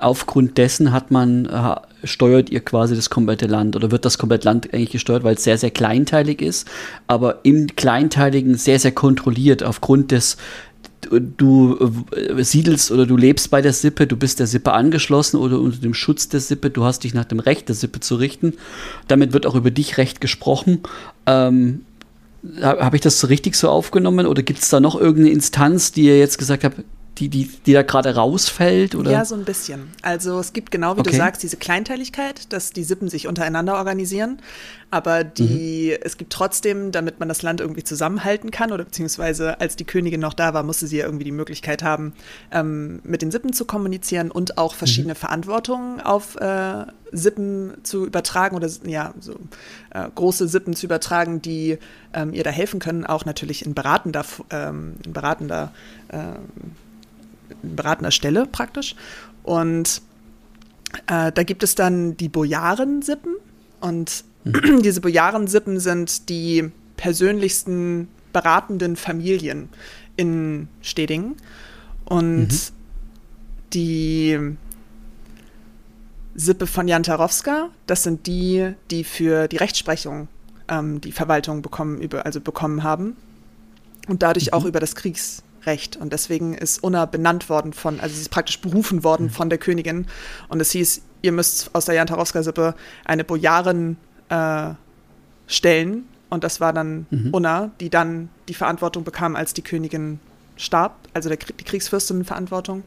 [0.00, 4.46] aufgrund dessen hat man, äh, steuert ihr quasi das komplette Land oder wird das komplette
[4.48, 6.68] Land eigentlich gesteuert, weil es sehr, sehr kleinteilig ist,
[7.06, 10.36] aber im Kleinteiligen sehr, sehr kontrolliert aufgrund des
[11.10, 15.58] du äh, siedelst oder du lebst bei der Sippe, du bist der Sippe angeschlossen oder
[15.58, 18.54] unter dem Schutz der Sippe, du hast dich nach dem Recht der Sippe zu richten.
[19.08, 20.80] Damit wird auch über dich Recht gesprochen.
[21.26, 21.82] Ähm,
[22.60, 26.04] Habe ich das so richtig so aufgenommen oder gibt es da noch irgendeine Instanz, die
[26.04, 26.82] ihr jetzt gesagt habt,
[27.18, 28.94] die, die, die da gerade rausfällt?
[28.94, 29.10] Oder?
[29.10, 29.90] Ja, so ein bisschen.
[30.00, 31.10] Also es gibt genau wie okay.
[31.10, 34.40] du sagst, diese Kleinteiligkeit, dass die Sippen sich untereinander organisieren.
[34.90, 36.02] Aber die, mhm.
[36.04, 40.20] es gibt trotzdem, damit man das Land irgendwie zusammenhalten kann, oder beziehungsweise als die Königin
[40.20, 42.14] noch da war, musste sie ja irgendwie die Möglichkeit haben,
[42.50, 45.18] ähm, mit den Sippen zu kommunizieren und auch verschiedene mhm.
[45.18, 49.34] Verantwortungen auf äh, Sippen zu übertragen oder ja, so
[49.90, 51.78] äh, große Sippen zu übertragen, die
[52.14, 55.72] ähm, ihr da helfen können, auch natürlich in beratender, ähm, in beratender
[56.10, 56.72] ähm,
[57.62, 58.94] beratender Stelle praktisch.
[59.42, 60.02] Und
[61.06, 63.34] äh, da gibt es dann die Bojarensippen.
[63.80, 64.82] Und mhm.
[64.82, 69.68] diese Bojarensippen sind die persönlichsten beratenden Familien
[70.16, 71.36] in Stedingen.
[72.04, 72.58] Und mhm.
[73.72, 74.38] die
[76.34, 80.28] Sippe von Jan Tarowska, das sind die, die für die Rechtsprechung
[80.68, 83.16] ähm, die Verwaltung bekommen, über, also bekommen haben.
[84.08, 84.52] Und dadurch mhm.
[84.54, 85.96] auch über das Kriegs, Recht.
[85.96, 89.30] Und deswegen ist Unna benannt worden von, also sie ist praktisch berufen worden mhm.
[89.30, 90.06] von der Königin.
[90.48, 93.96] Und es hieß, ihr müsst aus der Jantarowska-Sippe eine Bojarin
[94.28, 94.70] äh,
[95.46, 96.04] stellen.
[96.30, 97.30] Und das war dann mhm.
[97.32, 100.18] Unna, die dann die Verantwortung bekam, als die Königin
[100.56, 102.82] starb, also der, die Kriegsfürstin-Verantwortung.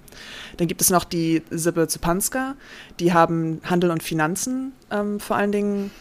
[0.58, 2.56] Dann gibt es noch die Sippe Zupanska,
[3.00, 5.92] die haben Handel und Finanzen ähm, vor allen Dingen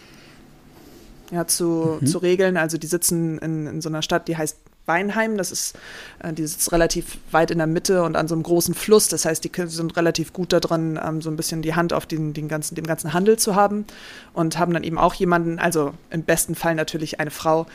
[1.30, 2.06] ja, zu, mhm.
[2.06, 2.56] zu regeln.
[2.56, 5.36] Also die sitzen in, in so einer Stadt, die heißt Weinheim.
[5.36, 5.78] Das ist,
[6.22, 9.08] äh, die sitzt relativ weit in der Mitte und an so einem großen Fluss.
[9.08, 12.32] Das heißt, die sind relativ gut darin, ähm, so ein bisschen die Hand auf den,
[12.32, 13.86] den ganzen, dem ganzen Handel zu haben
[14.32, 17.66] und haben dann eben auch jemanden, also im besten Fall natürlich eine Frau,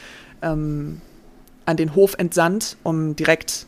[0.41, 1.01] ähm,
[1.65, 3.67] an den Hof entsandt, um direkt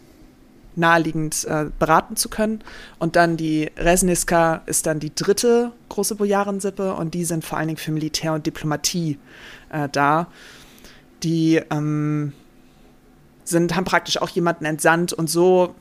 [0.76, 2.64] naheliegend äh, beraten zu können.
[2.98, 7.68] Und dann die Resniska ist dann die dritte große Bojarensippe und die sind vor allen
[7.68, 9.20] Dingen für Militär und Diplomatie
[9.70, 10.28] äh, da.
[11.24, 12.34] Die ähm,
[13.52, 15.76] sind, haben praktisch auch jemanden entsandt und so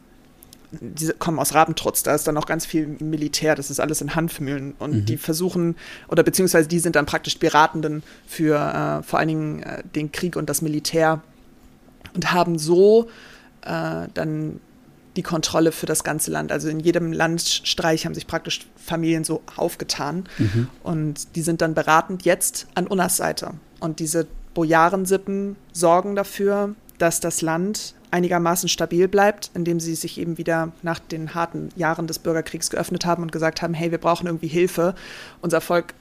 [0.73, 4.15] die kommen aus Rabentrutz, da ist dann auch ganz viel Militär, das ist alles in
[4.15, 5.05] Handmühlen und mhm.
[5.05, 5.77] die versuchen,
[6.09, 10.37] oder beziehungsweise die sind dann praktisch Beratenden für äh, vor allen Dingen äh, den Krieg
[10.37, 11.23] und das Militär
[12.15, 13.09] und haben so
[13.63, 14.61] äh, dann
[15.17, 16.53] die Kontrolle für das ganze Land.
[16.53, 20.69] Also in jedem Landstreich haben sich praktisch Familien so aufgetan mhm.
[20.85, 23.55] und die sind dann beratend jetzt an Unnas Seite.
[23.81, 30.37] Und diese Bojarensippen sorgen dafür, dass das Land einigermaßen stabil bleibt, indem sie sich eben
[30.39, 34.27] wieder nach den harten Jahren des Bürgerkriegs geöffnet haben und gesagt haben, hey, wir brauchen
[34.27, 34.95] irgendwie Hilfe.
[35.41, 35.95] Unser Volk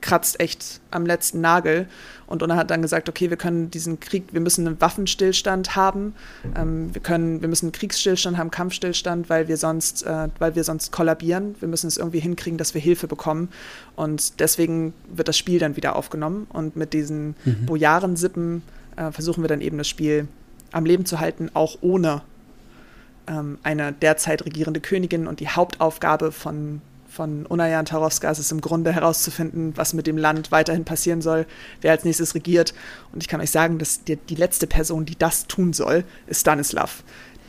[0.00, 1.88] kratzt echt am letzten Nagel.
[2.26, 6.14] Und Unna hat dann gesagt, okay, wir können diesen Krieg, wir müssen einen Waffenstillstand haben,
[6.56, 10.64] ähm, wir können, wir müssen einen Kriegsstillstand haben, Kampfstillstand, weil wir sonst, äh, weil wir
[10.64, 11.54] sonst kollabieren.
[11.60, 13.48] Wir müssen es irgendwie hinkriegen, dass wir Hilfe bekommen.
[13.94, 16.46] Und deswegen wird das Spiel dann wieder aufgenommen.
[16.52, 17.66] Und mit diesen mhm.
[17.66, 18.62] Bojarensippen
[18.96, 20.28] äh, versuchen wir dann eben das Spiel
[20.72, 22.22] am Leben zu halten, auch ohne
[23.26, 25.26] ähm, eine derzeit regierende Königin.
[25.26, 30.16] Und die Hauptaufgabe von, von Unayan Tarowska ist es im Grunde herauszufinden, was mit dem
[30.16, 31.46] Land weiterhin passieren soll,
[31.80, 32.74] wer als nächstes regiert.
[33.12, 36.40] Und ich kann euch sagen, dass die, die letzte Person, die das tun soll, ist
[36.40, 37.02] Stanislav.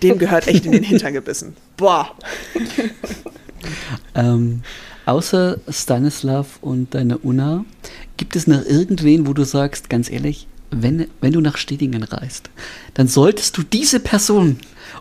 [0.04, 1.56] Dem gehört echt in den Hintern gebissen.
[1.78, 2.16] Boah.
[4.14, 4.62] ähm,
[5.08, 7.66] außer Stanislav und deine Una,
[8.16, 12.50] gibt es noch irgendwen, wo du sagst, ganz ehrlich, wenn, wenn du nach Stedingen reist,
[12.94, 14.60] dann solltest du diese Person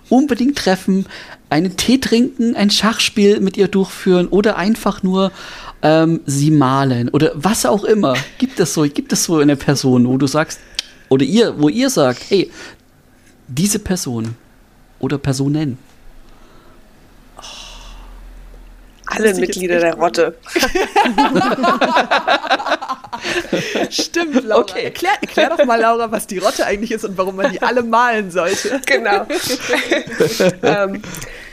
[0.08, 1.06] unbedingt treffen,
[1.50, 5.32] einen Tee trinken, ein Schachspiel mit ihr durchführen oder einfach nur
[5.82, 8.14] ähm, sie malen oder was auch immer.
[8.38, 10.60] Gibt es so, gibt es so eine Person, wo du sagst,
[11.08, 12.50] oder ihr, wo ihr sagt, hey,
[13.48, 14.34] diese Person
[14.98, 15.78] oder Personen
[19.08, 20.36] Alle Mitglieder der Rotte.
[23.90, 24.62] Stimmt, Laura.
[24.62, 24.84] Okay.
[24.84, 27.82] Erklär, erklär doch mal, Laura, was die Rotte eigentlich ist und warum man die alle
[27.82, 28.80] malen sollte.
[28.86, 29.26] Genau.
[30.62, 31.02] ähm,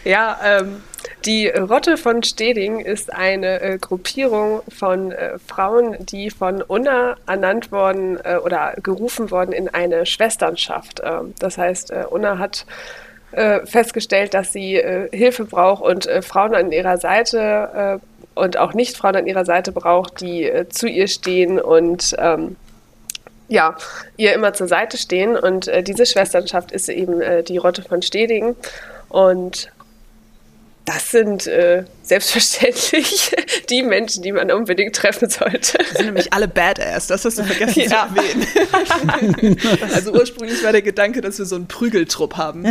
[0.04, 0.84] ja, ähm,
[1.26, 7.72] die Rotte von Steding ist eine äh, Gruppierung von äh, Frauen, die von Unna ernannt
[7.72, 11.02] worden äh, oder gerufen worden in eine Schwesternschaft.
[11.04, 12.65] Ähm, das heißt, äh, Unna hat
[13.32, 18.74] äh, festgestellt, dass sie äh, Hilfe braucht und Frauen an ihrer Seite äh, und auch
[18.74, 22.56] Nicht-Frauen an ihrer Seite braucht, die äh, zu ihr stehen und ähm,
[23.48, 23.76] ja,
[24.17, 25.36] ihr immer zur Seite stehen.
[25.36, 28.56] Und diese Schwesternschaft ist eben die Rotte von Stedingen.
[29.10, 29.69] Und
[30.86, 33.32] das sind äh, selbstverständlich
[33.70, 35.78] die Menschen, die man unbedingt treffen sollte.
[35.78, 38.10] Das sind nämlich alle Badass, das hast du vergessen ja.
[38.13, 39.58] zu erwähnen.
[39.94, 42.66] also ursprünglich war der Gedanke, dass wir so einen Prügeltrupp haben.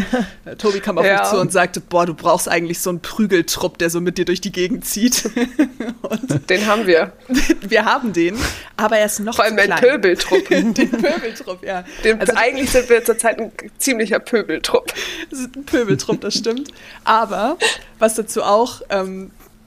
[0.45, 1.21] Äh, Tobi kam auf ja.
[1.21, 4.27] mich zu und sagte, boah, du brauchst eigentlich so einen Prügeltrupp, der so mit dir
[4.27, 5.25] durch die Gegend zieht.
[6.03, 7.13] Und den haben wir.
[7.61, 8.37] Wir haben den,
[8.77, 10.49] aber er ist noch Vor allem den Pöbeltrupp.
[10.49, 11.85] den Pöbeltrupp, ja.
[12.05, 14.93] Den, also, eigentlich sind wir zurzeit ein ziemlicher Pöbeltrupp.
[15.31, 16.71] Das ist ein Pöbeltrupp, das stimmt.
[17.05, 17.57] Aber
[17.99, 19.22] was dazu auch ähm,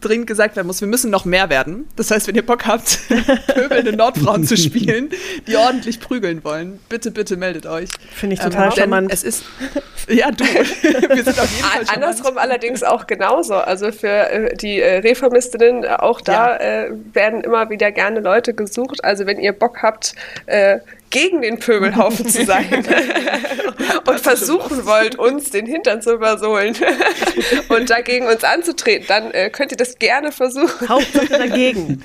[0.06, 1.88] dringend gesagt werden muss, wir müssen noch mehr werden.
[1.96, 3.00] Das heißt, wenn ihr Bock habt,
[3.54, 5.10] pöbelnde Nordfrauen zu spielen,
[5.48, 7.90] die ordentlich prügeln wollen, bitte, bitte meldet euch.
[8.14, 9.12] Finde ich ähm, total ähm, charmant.
[9.12, 9.44] Es ist,
[10.08, 10.44] ja, du.
[10.44, 13.56] wir sind auf jeden Fall Andersrum allerdings auch genauso.
[13.56, 16.86] Also für äh, die äh, Reformistinnen, äh, auch da ja.
[16.86, 19.04] äh, werden immer wieder gerne Leute gesucht.
[19.04, 20.14] Also wenn ihr Bock habt,
[20.46, 22.86] äh, gegen den Pöbelhaufen zu sein
[24.08, 26.76] und versuchen wollt, uns den Hintern zu versohlen
[27.70, 30.90] und dagegen uns anzutreten, dann äh, könnt ihr das gerne versuchen.
[30.90, 32.04] Hauptsache dagegen.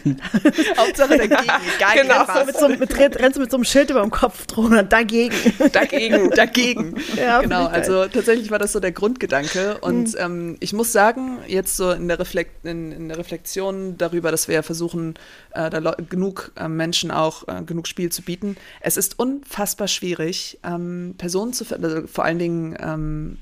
[0.76, 1.52] Hauptsache dagegen.
[1.78, 2.24] Geil, genau.
[2.26, 5.34] So mit so, mit, rennst du mit so einem Schild über dem Kopf drunter, dagegen.
[5.72, 6.30] Dagegen.
[6.30, 6.94] dagegen.
[7.16, 10.18] Ja, genau, also tatsächlich war das so der Grundgedanke und mhm.
[10.18, 14.48] ähm, ich muss sagen, jetzt so in der, Reflekt in, in der Reflexion darüber, dass
[14.48, 15.14] wir ja versuchen,
[15.52, 20.58] äh, da genug äh, Menschen auch äh, genug Spiel zu bieten, es ist unfassbar schwierig,
[20.62, 23.38] ähm, Personen zu finden, also vor allen Dingen ähm,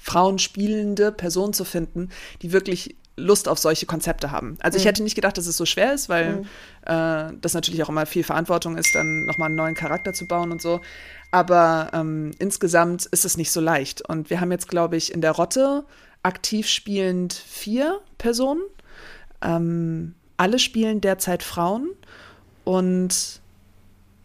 [0.00, 2.10] Frauen spielende Personen zu finden,
[2.40, 4.56] die wirklich Lust auf solche Konzepte haben.
[4.60, 4.80] Also mhm.
[4.80, 6.42] ich hätte nicht gedacht, dass es so schwer ist, weil mhm.
[6.86, 10.52] äh, das natürlich auch immer viel Verantwortung ist, dann nochmal einen neuen Charakter zu bauen
[10.52, 10.80] und so.
[11.32, 14.08] Aber ähm, insgesamt ist es nicht so leicht.
[14.08, 15.84] Und wir haben jetzt, glaube ich, in der Rotte
[16.22, 18.62] aktiv spielend vier Personen.
[19.42, 21.90] Ähm, alle spielen derzeit Frauen.
[22.64, 23.40] Und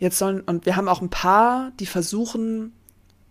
[0.03, 2.73] Jetzt sollen, und wir haben auch ein paar, die versuchen,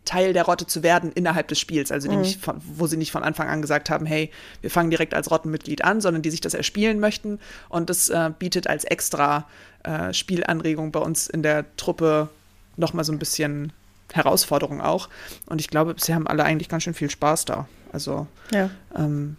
[0.07, 1.93] Teil der Rotte zu werden innerhalb des Spiels.
[1.93, 2.23] Also die mhm.
[2.23, 4.31] nicht von, wo sie nicht von Anfang an gesagt haben, hey,
[4.63, 7.41] wir fangen direkt als Rottenmitglied an, sondern die sich das erspielen möchten.
[7.69, 9.47] Und das äh, bietet als extra
[9.83, 12.31] äh, Spielanregung bei uns in der Truppe
[12.79, 13.75] nochmal so ein bisschen
[14.11, 15.11] Herausforderung auch.
[15.45, 17.69] Und ich glaube, bisher haben alle eigentlich ganz schön viel Spaß da.
[17.93, 18.71] Also ja.
[18.97, 19.37] ähm,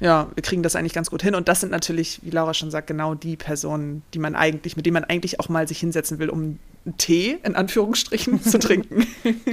[0.00, 1.34] ja, wir kriegen das eigentlich ganz gut hin.
[1.34, 4.86] Und das sind natürlich, wie Laura schon sagt, genau die Personen, die man eigentlich, mit
[4.86, 6.58] denen man eigentlich auch mal sich hinsetzen will, um
[6.98, 9.06] Tee in Anführungsstrichen zu trinken.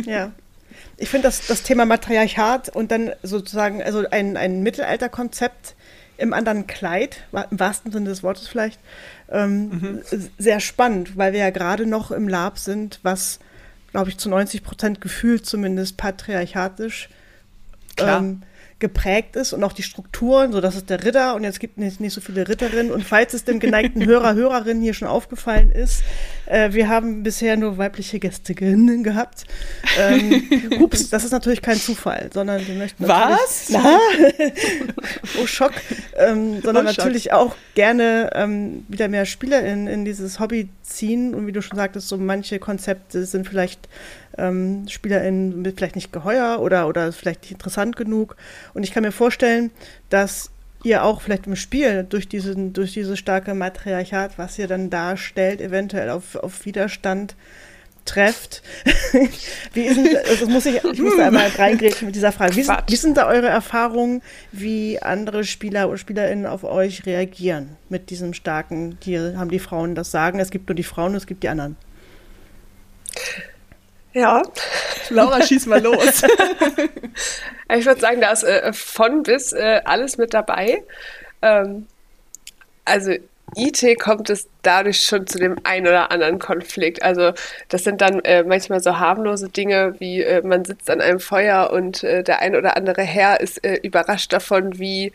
[0.05, 0.31] Ja.
[0.97, 5.75] ich finde das, das Thema Matriarchat und dann sozusagen, also ein, ein Mittelalterkonzept
[6.17, 8.79] im anderen Kleid, im wahrsten Sinne des Wortes vielleicht,
[9.29, 10.01] ähm, mhm.
[10.37, 13.39] sehr spannend, weil wir ja gerade noch im Lab sind, was,
[13.91, 17.09] glaube ich, zu 90 Prozent gefühlt zumindest patriarchatisch
[17.97, 18.43] ähm,
[18.79, 21.99] geprägt ist und auch die Strukturen, so dass es der Ritter und jetzt gibt es
[22.01, 26.03] nicht, so viele Ritterinnen und falls es dem geneigten Hörer, Hörerinnen hier schon aufgefallen ist,
[26.45, 29.45] äh, wir haben bisher nur weibliche Gästinnen gehabt.
[29.97, 30.43] Ähm,
[30.79, 33.67] ups, das ist natürlich kein Zufall, sondern wir möchten Was?
[33.69, 33.97] Na,
[35.41, 35.73] oh Schock,
[36.17, 36.97] ähm, sondern oh, Schock.
[36.97, 41.61] natürlich auch gerne ähm, wieder mehr Spieler in, in dieses Hobby ziehen und wie du
[41.61, 43.87] schon sagtest, so manche Konzepte sind vielleicht
[44.37, 48.35] ähm, SpielerInnen vielleicht nicht geheuer oder, oder vielleicht nicht interessant genug.
[48.73, 49.71] Und ich kann mir vorstellen,
[50.09, 50.51] dass
[50.83, 55.59] ihr auch vielleicht im Spiel durch, diesen, durch dieses starke Matriarchat, was ihr dann darstellt,
[55.59, 57.35] eventuell auf, auf Widerstand
[58.05, 58.61] trefft.
[59.73, 62.55] wie ist denn, also muss ich, ich muss da einmal reingrätschen mit dieser Frage.
[62.55, 64.21] Wie sind, wie sind da eure Erfahrungen,
[64.51, 69.95] wie andere Spieler oder SpielerInnen auf euch reagieren mit diesem starken, hier haben die Frauen
[69.95, 71.75] das Sagen, es gibt nur die Frauen, und es gibt die anderen.
[74.15, 74.41] Ja.
[75.09, 76.23] Laura, schieß mal los.
[77.77, 80.83] ich würde sagen, da ist äh, von bis äh, alles mit dabei.
[81.41, 81.85] Ähm,
[82.85, 83.11] also
[83.57, 87.03] IT kommt es dadurch schon zu dem einen oder anderen Konflikt.
[87.03, 87.33] Also
[87.67, 91.71] das sind dann äh, manchmal so harmlose Dinge, wie äh, man sitzt an einem Feuer
[91.71, 95.11] und äh, der ein oder andere Herr ist äh, überrascht davon, wie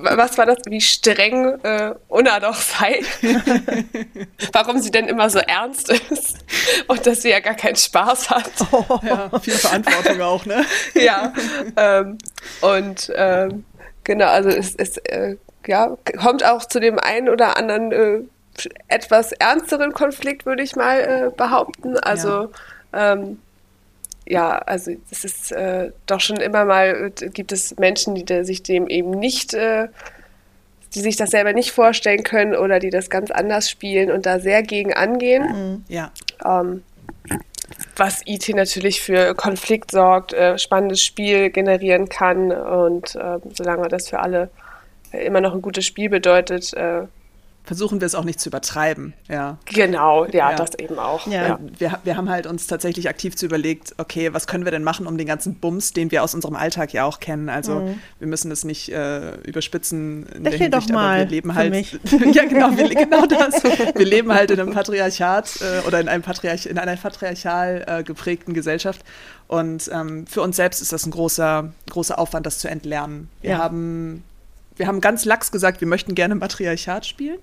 [0.00, 3.00] was war das, wie streng äh, Unna doch sei,
[4.52, 6.38] warum sie denn immer so ernst ist
[6.86, 8.50] und dass sie ja gar keinen Spaß hat.
[8.70, 10.64] Oh, ja, viel Verantwortung auch, ne?
[10.94, 11.32] ja,
[11.76, 12.18] ähm,
[12.60, 13.64] und ähm,
[14.04, 18.20] genau, also es, es äh, ja, kommt auch zu dem einen oder anderen äh,
[18.88, 21.98] etwas ernsteren Konflikt, würde ich mal äh, behaupten.
[21.98, 22.50] Also
[22.92, 23.12] ja.
[23.12, 23.40] ähm,
[24.28, 28.62] ja, also es ist äh, doch schon immer mal, äh, gibt es Menschen, die sich
[28.62, 29.88] dem eben nicht, äh,
[30.94, 34.38] die sich das selber nicht vorstellen können oder die das ganz anders spielen und da
[34.38, 35.42] sehr gegen angehen.
[35.42, 35.84] Mhm.
[35.88, 36.12] Ja.
[36.44, 36.82] Ähm,
[37.96, 44.08] was IT natürlich für Konflikt sorgt, äh, spannendes Spiel generieren kann und äh, solange das
[44.08, 44.50] für alle
[45.12, 46.74] äh, immer noch ein gutes Spiel bedeutet,
[47.68, 49.12] versuchen wir es auch nicht zu übertreiben.
[49.28, 49.58] Ja.
[49.66, 50.56] Genau, ja, ja.
[50.56, 51.26] das eben auch.
[51.26, 51.48] Ja.
[51.48, 51.58] ja.
[51.78, 55.06] Wir, wir haben halt uns tatsächlich aktiv zu überlegt, okay, was können wir denn machen,
[55.06, 57.50] um den ganzen Bums, den wir aus unserem Alltag ja auch kennen.
[57.50, 58.00] Also mhm.
[58.18, 61.74] wir müssen es nicht äh, überspitzen in der Hinsicht, doch mal aber wir leben halt.
[62.32, 63.62] ja, genau, wir, genau das.
[63.94, 68.02] Wir leben halt in einem Patriarchat äh, oder in, einem Patriarch, in einer patriarchal äh,
[68.02, 69.04] geprägten Gesellschaft.
[69.46, 73.28] Und ähm, für uns selbst ist das ein großer, großer Aufwand, das zu entlernen.
[73.42, 73.58] Wir ja.
[73.58, 74.22] haben
[74.78, 77.38] wir haben ganz lax gesagt, wir möchten gerne Matriarchat spielen.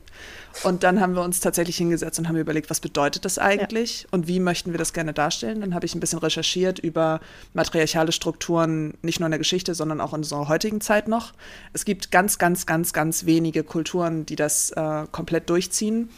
[0.64, 4.08] Und dann haben wir uns tatsächlich hingesetzt und haben überlegt, was bedeutet das eigentlich ja.
[4.12, 5.62] und wie möchten wir das gerne darstellen.
[5.62, 7.20] Dann habe ich ein bisschen recherchiert über
[7.54, 11.34] matriarchale Strukturen, nicht nur in der Geschichte, sondern auch in unserer heutigen Zeit noch.
[11.74, 16.10] Es gibt ganz, ganz, ganz, ganz wenige Kulturen, die das äh, komplett durchziehen.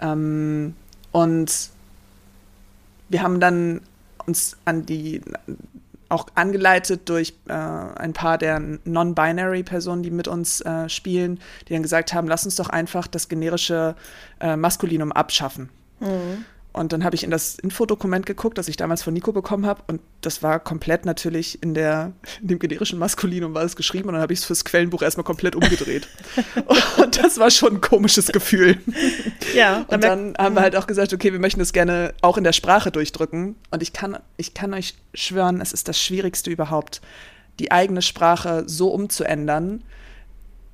[0.00, 0.74] Ähm,
[1.12, 1.70] und
[3.08, 3.82] wir haben dann
[4.26, 5.20] uns an die
[6.08, 11.82] auch angeleitet durch äh, ein paar der Non-Binary-Personen, die mit uns äh, spielen, die dann
[11.82, 13.96] gesagt haben, lass uns doch einfach das generische
[14.40, 15.70] äh, Maskulinum abschaffen.
[16.00, 16.44] Mhm.
[16.76, 19.82] Und dann habe ich in das Infodokument geguckt, das ich damals von Nico bekommen habe.
[19.86, 22.12] Und das war komplett natürlich in, der,
[22.42, 24.08] in dem generischen Maskulinum war es geschrieben.
[24.08, 26.06] Und dann habe ich es fürs Quellenbuch erstmal komplett umgedreht.
[27.02, 28.78] und das war schon ein komisches Gefühl.
[29.54, 29.86] Ja.
[29.88, 32.52] Und dann haben wir halt auch gesagt, okay, wir möchten das gerne auch in der
[32.52, 33.56] Sprache durchdrücken.
[33.70, 37.00] Und ich kann, ich kann euch schwören, es ist das Schwierigste überhaupt,
[37.58, 39.82] die eigene Sprache so umzuändern,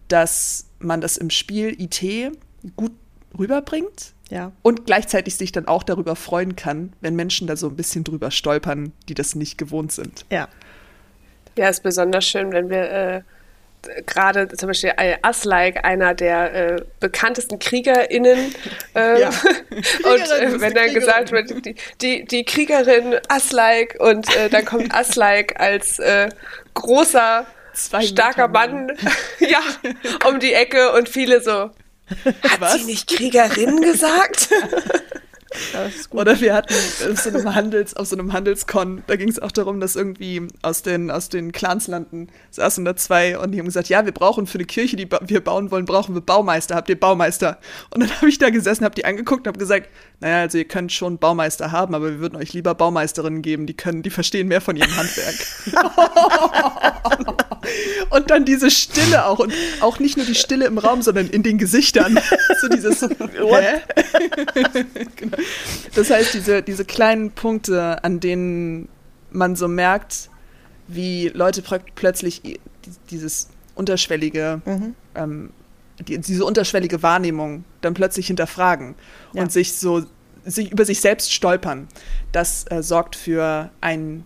[0.09, 2.03] dass man das im Spiel IT
[2.75, 2.91] gut
[3.39, 4.51] rüberbringt ja.
[4.63, 8.31] Und gleichzeitig sich dann auch darüber freuen kann, wenn Menschen da so ein bisschen drüber
[8.31, 10.25] stolpern, die das nicht gewohnt sind.
[10.31, 10.49] Ja.
[11.59, 13.23] Ja, ist besonders schön, wenn wir äh,
[14.07, 18.55] gerade zum Beispiel Aslike, einer der äh, bekanntesten KriegerInnen,
[18.95, 19.29] äh, ja.
[20.05, 24.95] und äh, wenn dann gesagt wird, die, die, die Kriegerin Aslike und äh, dann kommt
[24.95, 26.31] Aslike als äh,
[26.73, 28.99] großer, Zwei starker Mann, Mann
[29.41, 29.61] ja,
[30.29, 31.71] um die Ecke und viele so,
[32.25, 32.75] hat Was?
[32.75, 34.49] sie nicht Kriegerin gesagt?
[36.11, 36.75] Oder wir hatten
[37.11, 40.49] auf so einem Handels, auf so einem Handelskon, da ging es auch darum, dass irgendwie
[40.63, 44.47] aus den, aus den Clanslanden saßen da zwei und die haben gesagt, ja, wir brauchen
[44.47, 46.75] für eine Kirche, die wir bauen wollen, brauchen wir Baumeister.
[46.75, 47.59] Habt ihr Baumeister?
[47.91, 49.89] Und dann habe ich da gesessen, habe die angeguckt und habe gesagt,
[50.21, 53.75] naja, also ihr könnt schon Baumeister haben, aber wir würden euch lieber Baumeisterinnen geben, die
[53.75, 55.35] können, die verstehen mehr von ihrem Handwerk.
[58.11, 61.43] und dann diese Stille auch und auch nicht nur die Stille im Raum, sondern in
[61.43, 62.19] den Gesichtern.
[62.61, 63.09] so dieses, hä?
[65.17, 65.37] genau.
[65.95, 68.89] Das heißt, diese, diese kleinen Punkte, an denen
[69.31, 70.29] man so merkt,
[70.89, 71.63] wie Leute
[71.95, 72.59] plötzlich
[73.11, 74.95] dieses unterschwellige, mhm.
[75.15, 75.51] ähm,
[76.01, 78.95] die, diese unterschwellige Wahrnehmung dann plötzlich hinterfragen
[79.33, 79.43] ja.
[79.43, 80.03] und sich so
[80.45, 81.89] sich über sich selbst stolpern.
[82.33, 84.25] Das äh, sorgt für ein,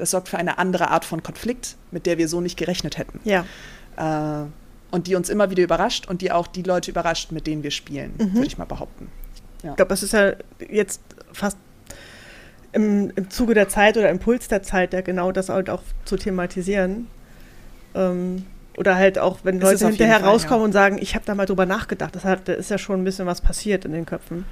[0.00, 3.20] das sorgt für eine andere Art von Konflikt, mit der wir so nicht gerechnet hätten.
[3.24, 3.44] Ja.
[3.96, 4.46] Äh,
[4.90, 7.70] und die uns immer wieder überrascht und die auch die Leute überrascht, mit denen wir
[7.70, 8.34] spielen, mhm.
[8.34, 9.08] würde ich mal behaupten.
[9.62, 9.70] Ja.
[9.70, 10.32] Ich glaube, es ist ja
[10.68, 11.00] jetzt
[11.32, 11.58] fast
[12.72, 16.16] im, im Zuge der Zeit oder Impuls der Zeit, ja genau das halt auch zu
[16.16, 17.06] thematisieren.
[17.94, 18.46] Ähm,
[18.76, 20.64] oder halt auch, wenn Leute hinterher Fall, rauskommen ja.
[20.64, 22.14] und sagen, ich habe da mal drüber nachgedacht.
[22.14, 24.46] Das hat, da ist ja schon ein bisschen was passiert in den Köpfen.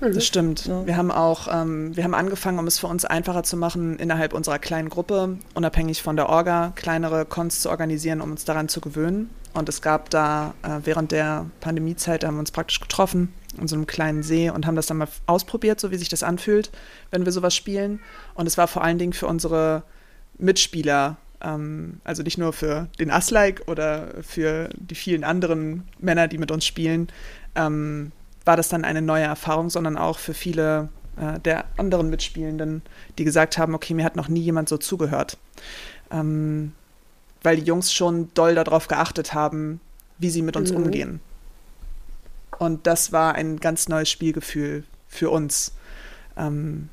[0.00, 0.66] Das stimmt.
[0.66, 0.86] Ja.
[0.86, 4.32] Wir haben auch, ähm, wir haben angefangen, um es für uns einfacher zu machen, innerhalb
[4.32, 8.80] unserer kleinen Gruppe, unabhängig von der Orga, kleinere Cons zu organisieren, um uns daran zu
[8.80, 9.30] gewöhnen.
[9.54, 13.74] Und es gab da äh, während der Pandemiezeit, haben wir uns praktisch getroffen in so
[13.74, 16.70] einem kleinen See und haben das dann mal ausprobiert, so wie sich das anfühlt,
[17.10, 18.00] wenn wir sowas spielen.
[18.34, 19.82] Und es war vor allen Dingen für unsere
[20.36, 26.38] Mitspieler, ähm, also nicht nur für den Aslike oder für die vielen anderen Männer, die
[26.38, 27.08] mit uns spielen,
[27.54, 28.12] ähm,
[28.48, 30.88] war das dann eine neue Erfahrung, sondern auch für viele
[31.18, 32.80] äh, der anderen Mitspielenden,
[33.18, 35.36] die gesagt haben, okay, mir hat noch nie jemand so zugehört.
[36.10, 36.72] Ähm,
[37.42, 39.82] weil die Jungs schon doll darauf geachtet haben,
[40.16, 40.78] wie sie mit uns mhm.
[40.78, 41.20] umgehen.
[42.58, 45.72] Und das war ein ganz neues Spielgefühl für uns.
[46.38, 46.88] Ähm,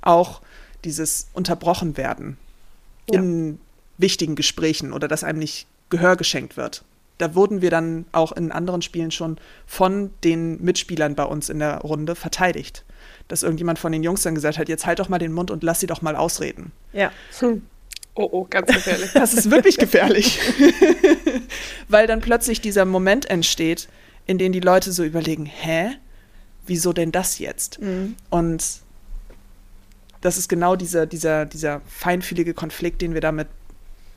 [0.00, 0.40] auch
[0.82, 2.36] dieses unterbrochen werden
[3.08, 3.20] ja.
[3.20, 3.60] in
[3.96, 6.82] wichtigen Gesprächen oder dass einem nicht Gehör geschenkt wird
[7.18, 11.58] da wurden wir dann auch in anderen Spielen schon von den Mitspielern bei uns in
[11.58, 12.84] der Runde verteidigt.
[13.28, 15.62] Dass irgendjemand von den Jungs dann gesagt hat, jetzt halt doch mal den Mund und
[15.62, 16.72] lass sie doch mal ausreden.
[16.92, 17.10] Ja.
[17.38, 17.62] Hm.
[18.14, 19.10] Oh, oh, ganz gefährlich.
[19.12, 20.38] Das ist wirklich gefährlich.
[21.88, 23.88] Weil dann plötzlich dieser Moment entsteht,
[24.26, 25.90] in dem die Leute so überlegen, hä?
[26.66, 27.80] Wieso denn das jetzt?
[27.80, 28.16] Mhm.
[28.30, 28.64] Und
[30.20, 33.48] das ist genau dieser, dieser, dieser feinfühlige Konflikt, den wir damit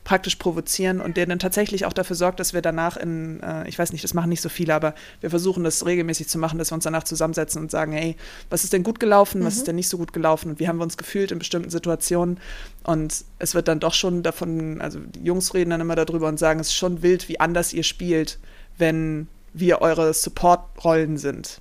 [0.04, 3.78] praktisch provozieren und der dann tatsächlich auch dafür sorgt, dass wir danach in, äh, ich
[3.78, 6.70] weiß nicht, das machen nicht so viele, aber wir versuchen das regelmäßig zu machen, dass
[6.70, 8.16] wir uns danach zusammensetzen und sagen, hey,
[8.48, 9.44] was ist denn gut gelaufen, mhm.
[9.44, 11.70] was ist denn nicht so gut gelaufen und wie haben wir uns gefühlt in bestimmten
[11.70, 12.38] Situationen
[12.84, 16.38] und es wird dann doch schon davon, also die Jungs reden dann immer darüber und
[16.38, 18.38] sagen, es ist schon wild, wie anders ihr spielt,
[18.78, 21.60] wenn wir eure Support-Rollen sind.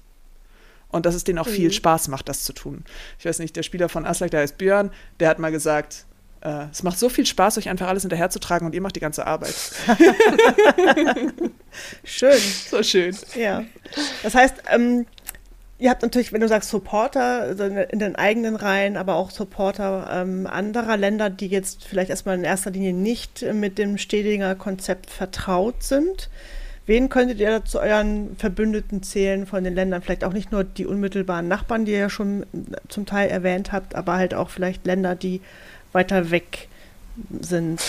[0.92, 1.52] Und dass es denen auch mhm.
[1.52, 2.84] viel Spaß macht, das zu tun.
[3.20, 6.06] Ich weiß nicht, der Spieler von Aslak, der heißt Björn, der hat mal gesagt,
[6.42, 9.28] äh, es macht so viel Spaß, euch einfach alles hinterherzutragen und ihr macht die ganze
[9.28, 9.56] Arbeit.
[12.04, 12.40] schön.
[12.70, 13.16] So schön.
[13.36, 13.64] Ja.
[14.24, 15.06] Das heißt, ähm,
[15.80, 20.10] ihr habt natürlich, wenn du sagst Supporter also in den eigenen Reihen, aber auch Supporter
[20.12, 25.10] ähm, anderer Länder, die jetzt vielleicht erstmal in erster Linie nicht mit dem Stedinger Konzept
[25.10, 26.30] vertraut sind.
[26.86, 30.02] Wen könntet ihr zu euren Verbündeten zählen von den Ländern?
[30.02, 32.48] Vielleicht auch nicht nur die unmittelbaren Nachbarn, die ihr ja schon
[32.88, 35.42] zum Teil erwähnt habt, aber halt auch vielleicht Länder, die
[35.92, 36.68] weiter weg
[37.40, 37.82] sind,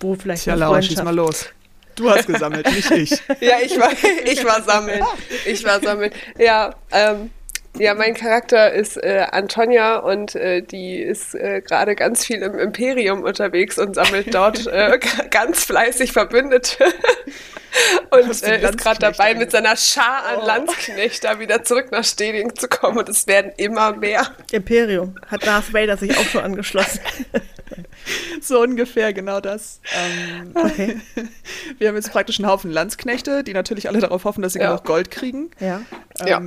[0.00, 1.46] wo vielleicht Tja, Laura, schieß mal los.
[1.94, 3.10] Du hast gesammelt, nicht ich.
[3.40, 3.90] ja, ich war,
[4.24, 5.04] ich war sammeln.
[5.46, 6.12] Ich war sammeln.
[6.38, 7.30] Ja, ähm,
[7.78, 12.58] ja, mein Charakter ist äh, Antonia und äh, die ist äh, gerade ganz viel im
[12.58, 14.98] Imperium unterwegs und sammelt dort äh,
[15.30, 16.84] ganz fleißig Verbündete.
[18.10, 20.46] und äh, ist gerade dabei, mit seiner Schar an oh.
[20.46, 22.98] Landsknechter wieder zurück nach Steding zu kommen.
[22.98, 24.28] Und es werden immer mehr.
[24.52, 25.16] Imperium.
[25.26, 27.00] Hat Darth Vader sich auch schon angeschlossen.
[28.40, 29.80] so ungefähr, genau das.
[29.92, 30.96] Ähm, okay.
[31.78, 34.68] Wir haben jetzt praktisch einen Haufen Landsknechte, die natürlich alle darauf hoffen, dass sie ja.
[34.68, 35.50] genug Gold kriegen.
[35.58, 35.80] Ja.
[36.20, 36.40] Ähm, ja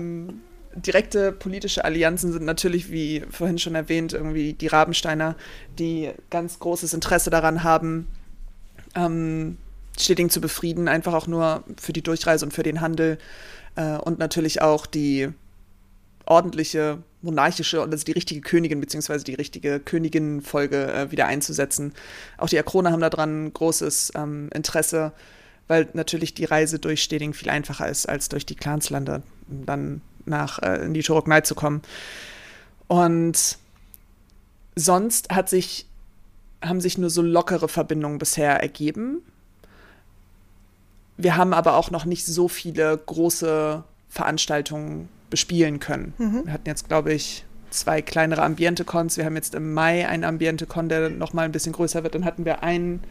[0.77, 5.35] direkte politische Allianzen sind natürlich, wie vorhin schon erwähnt, irgendwie die Rabensteiner,
[5.79, 8.07] die ganz großes Interesse daran haben,
[8.95, 9.57] ähm,
[9.99, 13.17] Steding zu befrieden, einfach auch nur für die Durchreise und für den Handel
[13.75, 15.29] äh, und natürlich auch die
[16.25, 19.19] ordentliche monarchische also die richtige Königin bzw.
[19.23, 21.93] die richtige Königinnenfolge äh, wieder einzusetzen.
[22.37, 25.13] Auch die Akrone haben daran großes ähm, Interesse,
[25.67, 29.23] weil natürlich die Reise durch Steding viel einfacher ist als durch die Clanslande.
[29.47, 31.81] Dann nach äh, in die Turoknei zu kommen.
[32.87, 33.57] Und
[34.75, 35.87] sonst hat sich,
[36.63, 39.21] haben sich nur so lockere Verbindungen bisher ergeben.
[41.17, 46.13] Wir haben aber auch noch nicht so viele große Veranstaltungen bespielen können.
[46.17, 46.45] Mhm.
[46.45, 49.17] Wir hatten jetzt, glaube ich, zwei kleinere Ambiente-Cons.
[49.17, 52.15] Wir haben jetzt im Mai einen Ambiente-Con, der noch mal ein bisschen größer wird.
[52.15, 53.03] Dann hatten wir einen,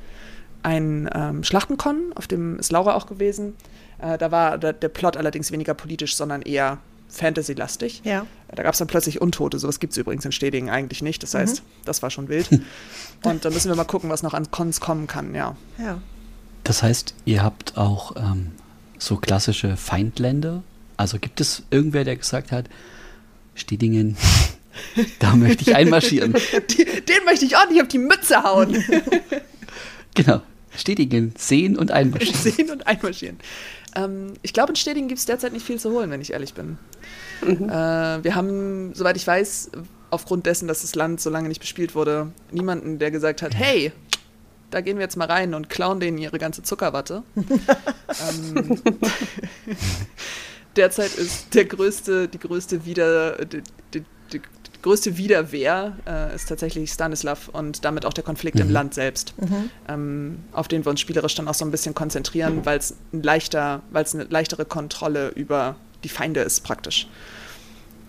[0.62, 3.54] einen ähm, Schlachtenkon, auf dem ist Laura auch gewesen.
[4.00, 6.78] Äh, da war der, der Plot allerdings weniger politisch, sondern eher
[7.08, 8.02] Fantasy-lastig.
[8.04, 8.26] Ja.
[8.54, 9.58] Da gab es dann plötzlich Untote.
[9.58, 11.22] Sowas gibt es übrigens in Stedingen eigentlich nicht.
[11.22, 11.66] Das heißt, mhm.
[11.84, 12.48] das war schon wild.
[13.24, 15.56] Und dann müssen wir mal gucken, was noch an Cons kommen kann, ja.
[15.78, 16.00] Ja.
[16.64, 18.52] Das heißt, ihr habt auch ähm,
[18.98, 20.62] so klassische Feindländer?
[20.96, 22.66] Also gibt es irgendwer, der gesagt hat,
[23.54, 24.16] Stedingen
[25.18, 26.34] Da möchte ich einmarschieren.
[26.70, 28.84] Die, den möchte ich ordentlich auf die Mütze hauen.
[30.14, 30.42] genau.
[30.76, 32.40] Stedingen sehen und einmarschieren.
[32.40, 33.38] sehen und einmarschieren.
[33.96, 36.54] Ähm, ich glaube, in Stedingen gibt es derzeit nicht viel zu holen, wenn ich ehrlich
[36.54, 36.78] bin.
[37.42, 37.68] Mhm.
[37.68, 39.70] Äh, wir haben, soweit ich weiß,
[40.10, 43.92] aufgrund dessen, dass das Land so lange nicht bespielt wurde, niemanden, der gesagt hat, hey,
[44.70, 47.22] da gehen wir jetzt mal rein und klauen denen ihre ganze Zuckerwatte.
[47.36, 48.82] ähm,
[50.76, 53.62] derzeit ist der größte, die größte Wider, die,
[53.94, 54.04] die, die
[54.82, 58.62] größte Widerwehr äh, ist tatsächlich Stanislav und damit auch der Konflikt mhm.
[58.62, 59.70] im Land selbst, mhm.
[59.88, 63.22] ähm, auf den wir uns spielerisch dann auch so ein bisschen konzentrieren, weil es ein
[63.22, 67.08] leichter, weil es eine leichtere Kontrolle über die Feinde ist praktisch.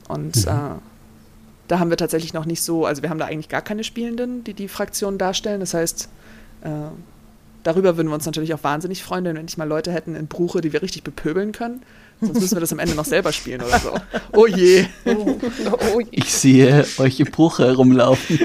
[0.07, 0.51] Und mhm.
[0.51, 0.79] äh,
[1.67, 4.43] da haben wir tatsächlich noch nicht so, also wir haben da eigentlich gar keine Spielenden,
[4.43, 5.59] die die Fraktion darstellen.
[5.59, 6.09] Das heißt,
[6.61, 6.69] äh,
[7.63, 10.27] darüber würden wir uns natürlich auch wahnsinnig freuen, wenn wir endlich mal Leute hätten in
[10.27, 11.81] Bruche, die wir richtig bepöbeln können.
[12.19, 13.93] Sonst müssen wir das am Ende noch selber spielen oder so.
[14.33, 14.85] Oh je.
[15.05, 15.37] Oh,
[15.93, 16.07] oh je.
[16.11, 18.39] Ich sehe euch im Bruch herumlaufen.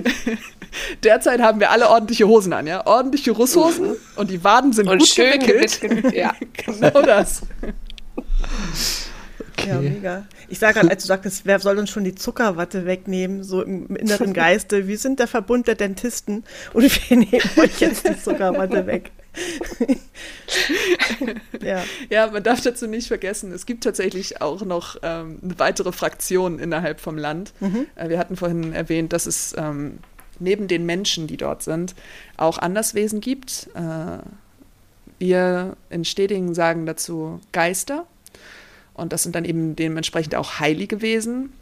[1.02, 2.86] Derzeit haben wir alle ordentliche Hosen an, ja?
[2.86, 5.80] Ordentliche Russhosen und die Waden sind und gut schön gewickelt.
[5.80, 6.14] gewickelt.
[6.14, 6.34] Ja,
[6.66, 7.42] genau das.
[9.52, 9.68] Okay.
[9.68, 10.26] Ja, mega.
[10.48, 13.94] Ich sage gerade, als du sagtest, wer soll uns schon die Zuckerwatte wegnehmen, so im
[13.96, 18.86] inneren Geiste, wir sind der Verbund der Dentisten und wir nehmen euch jetzt die Zuckerwatte
[18.86, 19.12] weg.
[21.62, 21.82] ja.
[22.10, 26.58] ja, man darf dazu nicht vergessen, es gibt tatsächlich auch noch ähm, eine weitere Fraktion
[26.58, 27.52] innerhalb vom Land.
[27.60, 27.86] Mhm.
[27.94, 29.98] Äh, wir hatten vorhin erwähnt, dass es ähm,
[30.38, 31.94] neben den Menschen, die dort sind,
[32.36, 33.70] auch Anderswesen gibt.
[33.74, 34.18] Äh,
[35.18, 38.06] wir in Stedingen sagen dazu Geister.
[38.94, 41.52] Und das sind dann eben dementsprechend auch heilige Wesen.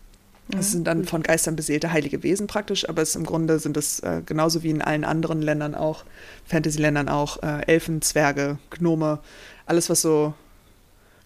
[0.51, 4.01] Das sind dann von Geistern beseelte heilige Wesen praktisch, aber es im Grunde sind es
[4.01, 6.05] äh, genauso wie in allen anderen Ländern auch,
[6.47, 9.21] Fantasy-Ländern auch, äh, Elfen, Zwerge, Gnome,
[9.67, 10.35] alles was so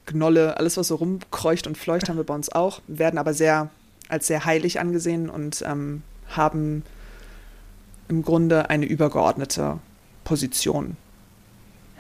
[0.07, 3.71] Gnolle, alles was so rumkreucht und fleucht, haben wir bei uns auch, werden aber sehr
[4.09, 6.83] als sehr heilig angesehen und ähm, haben
[8.09, 9.79] im Grunde eine übergeordnete
[10.25, 10.97] Position.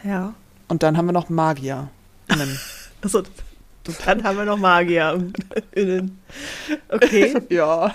[0.02, 0.34] Ja.
[0.68, 1.88] Und dann haben wir noch Magier.
[3.02, 3.22] also,
[4.06, 5.22] dann haben wir noch Magier.
[6.88, 7.34] Okay.
[7.50, 7.94] Ja.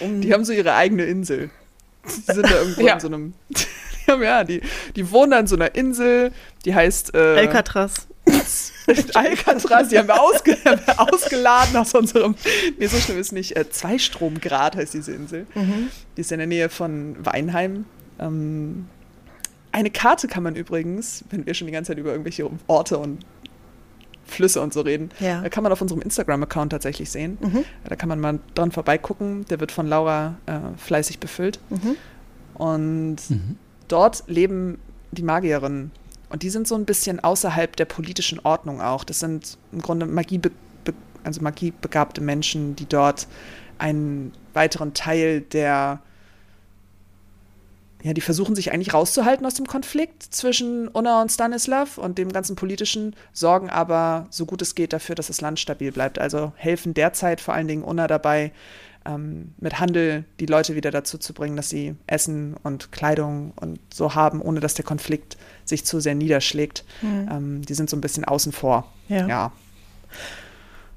[0.00, 1.50] Die haben so ihre eigene Insel.
[2.04, 2.94] Die sind da irgendwo ja.
[2.94, 3.34] in so einem.
[4.04, 4.60] Die haben, ja, die,
[4.96, 6.32] die wohnen da in so einer Insel,
[6.64, 7.14] die heißt.
[7.14, 8.08] Äh, Alcatraz.
[9.14, 10.58] Alcatraz, die haben wir, ausge
[10.96, 12.34] ausgeladen aus unserem.
[12.78, 13.56] Nee, so schlimm ist nicht.
[13.56, 15.46] Äh, Zweistromgrad heißt diese Insel.
[15.54, 15.90] Mhm.
[16.16, 17.84] Die ist in der Nähe von Weinheim.
[18.18, 18.88] Ähm,
[19.70, 23.24] eine Karte kann man übrigens, wenn wir schon die ganze Zeit über irgendwelche Orte und
[24.24, 25.10] Flüsse und so reden.
[25.20, 25.48] Ja.
[25.48, 27.38] kann man auf unserem Instagram-Account tatsächlich sehen.
[27.40, 27.64] Mhm.
[27.84, 29.44] Da kann man mal dran vorbeigucken.
[29.50, 31.58] Der wird von Laura äh, fleißig befüllt.
[31.70, 31.96] Mhm.
[32.54, 33.56] Und mhm.
[33.88, 34.78] dort leben
[35.10, 35.90] die Magierinnen.
[36.30, 39.04] Und die sind so ein bisschen außerhalb der politischen Ordnung auch.
[39.04, 40.40] Das sind im Grunde Magie,
[41.24, 43.26] also magiebegabte Menschen, die dort
[43.78, 46.00] einen weiteren Teil der
[48.02, 52.32] ja, die versuchen sich eigentlich rauszuhalten aus dem Konflikt zwischen Unna und Stanislav und dem
[52.32, 56.18] ganzen politischen, sorgen aber so gut es geht dafür, dass das Land stabil bleibt.
[56.18, 58.52] Also helfen derzeit vor allen Dingen Unna dabei,
[59.04, 63.78] ähm, mit Handel die Leute wieder dazu zu bringen, dass sie Essen und Kleidung und
[63.92, 66.84] so haben, ohne dass der Konflikt sich zu sehr niederschlägt.
[67.02, 67.28] Mhm.
[67.30, 68.92] Ähm, die sind so ein bisschen außen vor.
[69.08, 69.26] ja.
[69.26, 69.52] ja.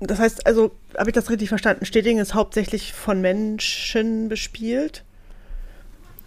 [0.01, 1.86] Das heißt, also, habe ich das richtig verstanden?
[1.86, 5.05] Steding ist hauptsächlich von Menschen bespielt?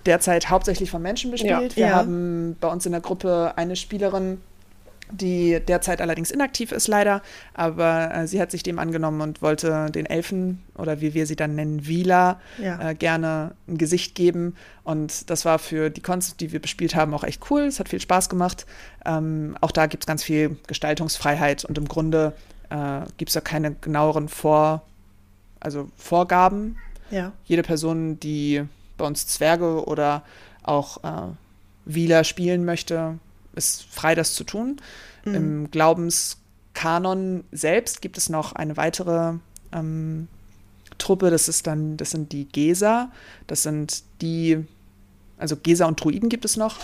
[0.08, 1.72] Derzeit hauptsächlich von Menschen bespielt.
[1.72, 1.76] Ja.
[1.76, 1.94] Wir ja.
[1.96, 4.40] haben bei uns in der Gruppe eine Spielerin,
[5.10, 7.22] die derzeit allerdings inaktiv ist leider,
[7.54, 11.36] aber äh, sie hat sich dem angenommen und wollte den Elfen oder wie wir sie
[11.36, 12.90] dann nennen, Vila, ja.
[12.90, 14.56] äh, gerne ein Gesicht geben.
[14.84, 17.62] Und das war für die Cons, die wir bespielt haben, auch echt cool.
[17.62, 18.66] Es hat viel Spaß gemacht.
[19.04, 22.34] Ähm, auch da gibt es ganz viel Gestaltungsfreiheit und im Grunde
[22.70, 24.82] äh, gibt es da keine genaueren Vor,
[25.60, 26.76] also Vorgaben.
[27.10, 27.32] Ja.
[27.44, 28.64] Jede Person, die
[28.98, 30.22] bei uns Zwerge oder
[30.62, 31.32] auch äh,
[31.86, 33.18] Wieler spielen möchte,
[33.54, 34.80] ist frei, das zu tun.
[35.24, 35.34] Mhm.
[35.34, 39.34] Im Glaubenskanon selbst gibt es noch eine weitere
[39.72, 40.28] ähm,
[40.98, 43.10] Truppe, das ist dann, das sind die Gesa.
[43.46, 44.64] Das sind die,
[45.38, 46.76] also Gesa und Druiden gibt es noch.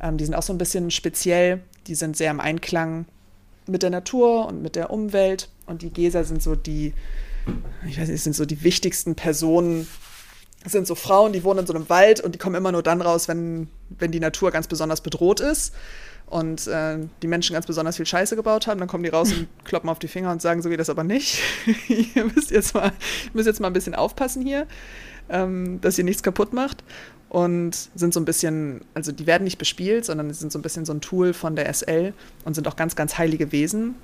[0.00, 1.62] Ähm, die sind auch so ein bisschen speziell.
[1.86, 3.06] Die sind sehr im Einklang
[3.66, 5.48] mit der Natur und mit der Umwelt.
[5.66, 6.92] Und die Gesa sind so die,
[7.86, 9.86] ich weiß nicht, sind so die wichtigsten Personen
[10.62, 12.82] das sind so Frauen, die wohnen in so einem Wald und die kommen immer nur
[12.82, 15.72] dann raus, wenn, wenn die Natur ganz besonders bedroht ist
[16.26, 18.78] und äh, die Menschen ganz besonders viel Scheiße gebaut haben.
[18.78, 21.02] Dann kommen die raus und kloppen auf die Finger und sagen, so geht das aber
[21.02, 21.40] nicht.
[22.14, 22.92] ihr müsst jetzt mal,
[23.32, 24.66] müsst jetzt mal ein bisschen aufpassen hier,
[25.28, 26.84] ähm, dass ihr nichts kaputt macht.
[27.28, 30.84] Und sind so ein bisschen, also die werden nicht bespielt, sondern sind so ein bisschen
[30.84, 32.12] so ein Tool von der SL
[32.44, 33.94] und sind auch ganz, ganz heilige Wesen.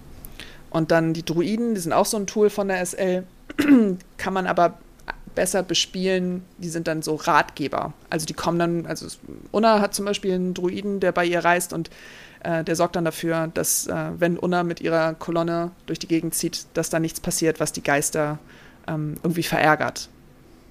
[0.71, 3.25] Und dann die Druiden, die sind auch so ein Tool von der SL,
[4.17, 4.79] kann man aber
[5.37, 7.93] besser bespielen, die sind dann so Ratgeber.
[8.11, 9.07] Also die kommen dann, also
[9.53, 11.91] Unna hat zum Beispiel einen Druiden, der bei ihr reist und
[12.41, 16.35] äh, der sorgt dann dafür, dass äh, wenn Unna mit ihrer Kolonne durch die Gegend
[16.35, 18.39] zieht, dass da nichts passiert, was die Geister
[18.89, 20.09] ähm, irgendwie verärgert.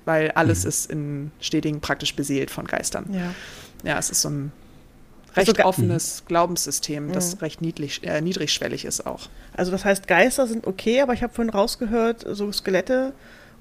[0.04, 0.70] Weil alles mhm.
[0.70, 3.06] ist in Stedingen praktisch beseelt von Geistern.
[3.12, 3.34] Ja,
[3.84, 4.52] ja es ist so ein
[5.36, 6.24] recht also, offenes.
[6.28, 7.40] Glaubenssystem, das mhm.
[7.40, 9.30] recht niedrig, äh, niedrigschwellig ist auch.
[9.54, 13.14] Also das heißt, Geister sind okay, aber ich habe vorhin rausgehört, so Skelette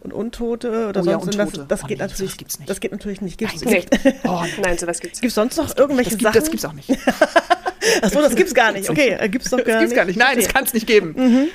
[0.05, 2.69] und Untote oder oh, sonst ja, das, das oh, geht nee, natürlich gibt's nicht.
[2.69, 3.39] Das geht natürlich nicht.
[3.39, 3.89] Gibt's nein, nicht.
[4.25, 5.21] Oh, nein, sowas gibt's.
[5.21, 6.41] Gibt es sonst noch irgendwelche das gibt, Sachen?
[6.41, 6.91] Das gibt's auch nicht.
[8.03, 8.89] Achso, das gibt's gar nicht.
[8.89, 10.19] Okay, äh, gibt's doch gar, das gibt's gar nicht.
[10.19, 11.15] Nein, das kann es nicht geben.
[11.17, 11.49] Mhm.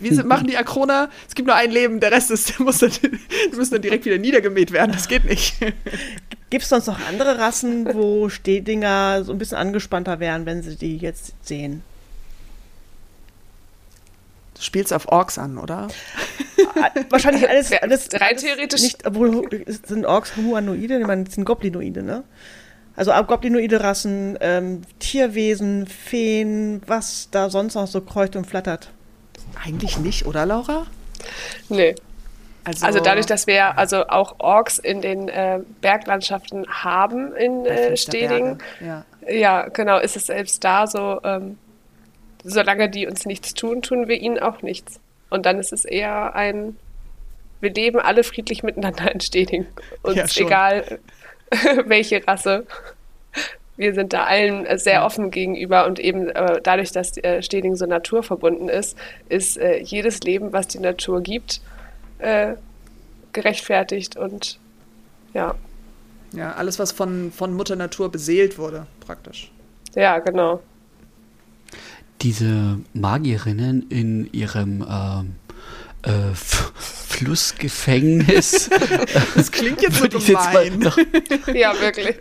[0.00, 1.08] Wie, wie machen die Akrona?
[1.28, 4.18] Es gibt nur ein Leben, der Rest ist, muss dann, die müssen dann direkt wieder
[4.18, 4.92] niedergemäht werden.
[4.92, 5.54] Das geht nicht.
[6.50, 10.76] Gibt es sonst noch andere Rassen, wo Stehdinger so ein bisschen angespannter wären, wenn sie
[10.76, 11.82] die jetzt sehen?
[14.60, 15.88] Du spielst auf Orks an, oder?
[16.76, 18.82] Ah, wahrscheinlich alles, alles rein theoretisch.
[18.82, 22.24] Nicht, obwohl sind Orks Humanoide, ich meine, sind Goblinoide, ne?
[22.94, 28.90] Also goblinoide Rassen, ähm, Tierwesen, Feen, was da sonst noch so kreucht und flattert.
[29.64, 30.86] Eigentlich nicht, oder Laura?
[31.70, 31.94] Nee.
[32.64, 37.96] Also, also dadurch, dass wir also auch Orks in den äh, Berglandschaften haben in äh,
[37.96, 39.06] Steding, ja.
[39.26, 39.68] ja.
[39.68, 41.56] genau, ist es selbst da so, ähm,
[42.44, 45.00] solange die uns nichts tun, tun wir ihnen auch nichts.
[45.28, 46.76] Und dann ist es eher ein,
[47.60, 49.66] wir leben alle friedlich miteinander in Steding.
[50.02, 50.98] Uns ja, egal,
[51.86, 52.66] welche Rasse.
[53.76, 57.86] Wir sind da allen sehr offen gegenüber und eben äh, dadurch, dass äh, Steding so
[57.86, 61.62] naturverbunden ist, ist äh, jedes Leben, was die Natur gibt,
[62.18, 62.54] äh,
[63.32, 64.58] gerechtfertigt und
[65.32, 65.54] ja.
[66.32, 69.50] Ja, alles, was von, von Mutter Natur beseelt wurde, praktisch.
[69.94, 70.60] Ja, genau
[72.22, 75.34] diese Magierinnen in ihrem ähm,
[76.02, 78.70] äh, Flussgefängnis.
[79.34, 80.80] das klingt jetzt so gemein.
[80.80, 82.16] Jetzt ja, wirklich.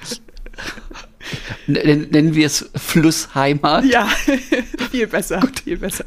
[1.68, 3.86] Nennen wir es Flussheimat.
[3.86, 4.10] Ja,
[4.91, 5.39] viel besser.
[5.39, 5.62] Gut.
[5.62, 6.06] Viel besser.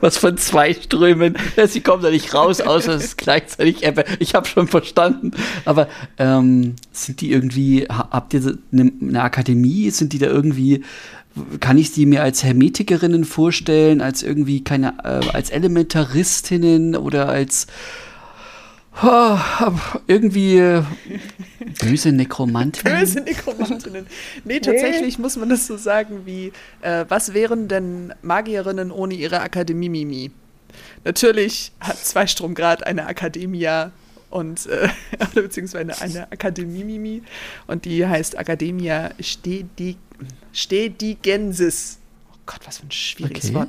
[0.00, 1.36] Was von zwei Strömen.
[1.66, 4.04] Sie kommen da nicht raus, außer es ist gleichzeitig Ebbe.
[4.18, 5.32] Ich habe schon verstanden.
[5.64, 5.88] Aber
[6.18, 9.90] ähm, sind die irgendwie, habt ihr eine, eine Akademie?
[9.90, 10.84] Sind die da irgendwie
[11.60, 17.66] kann ich sie mir als Hermetikerinnen vorstellen, als irgendwie keine, äh, als Elementaristinnen oder als
[19.02, 19.38] oh,
[20.06, 20.82] irgendwie
[21.80, 22.98] böse Nekromantinnen?
[22.98, 24.06] Böse Nekromantinnen.
[24.44, 25.22] Nee, tatsächlich nee.
[25.22, 26.52] muss man das so sagen wie,
[26.82, 30.30] äh, was wären denn Magierinnen ohne ihre Akademie Mimi?
[31.04, 33.92] Natürlich hat Zweistromgrad eine Akademia
[34.30, 34.88] und äh,
[35.34, 37.22] beziehungsweise eine Akademie Mimi
[37.66, 39.96] und die heißt Academia Stedi
[40.52, 41.98] Stedigensis.
[42.32, 43.54] Oh Gott, was für ein schwieriges okay.
[43.54, 43.68] Wort.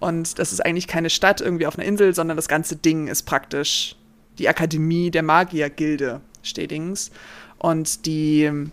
[0.00, 3.24] Und das ist eigentlich keine Stadt irgendwie auf einer Insel, sondern das ganze Ding ist
[3.24, 3.96] praktisch
[4.38, 7.10] die Akademie der Magiergilde Stedings.
[7.58, 8.70] Und die ähm,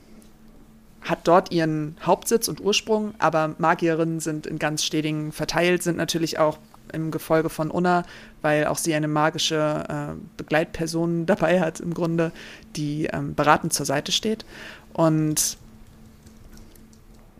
[1.02, 6.38] hat dort ihren Hauptsitz und Ursprung, aber Magierinnen sind in ganz Stedingen verteilt, sind natürlich
[6.38, 6.60] auch
[6.94, 8.04] im Gefolge von Unna,
[8.42, 12.32] weil auch sie eine magische äh, Begleitperson dabei hat, im Grunde,
[12.76, 14.46] die ähm, beratend zur Seite steht.
[14.94, 15.58] Und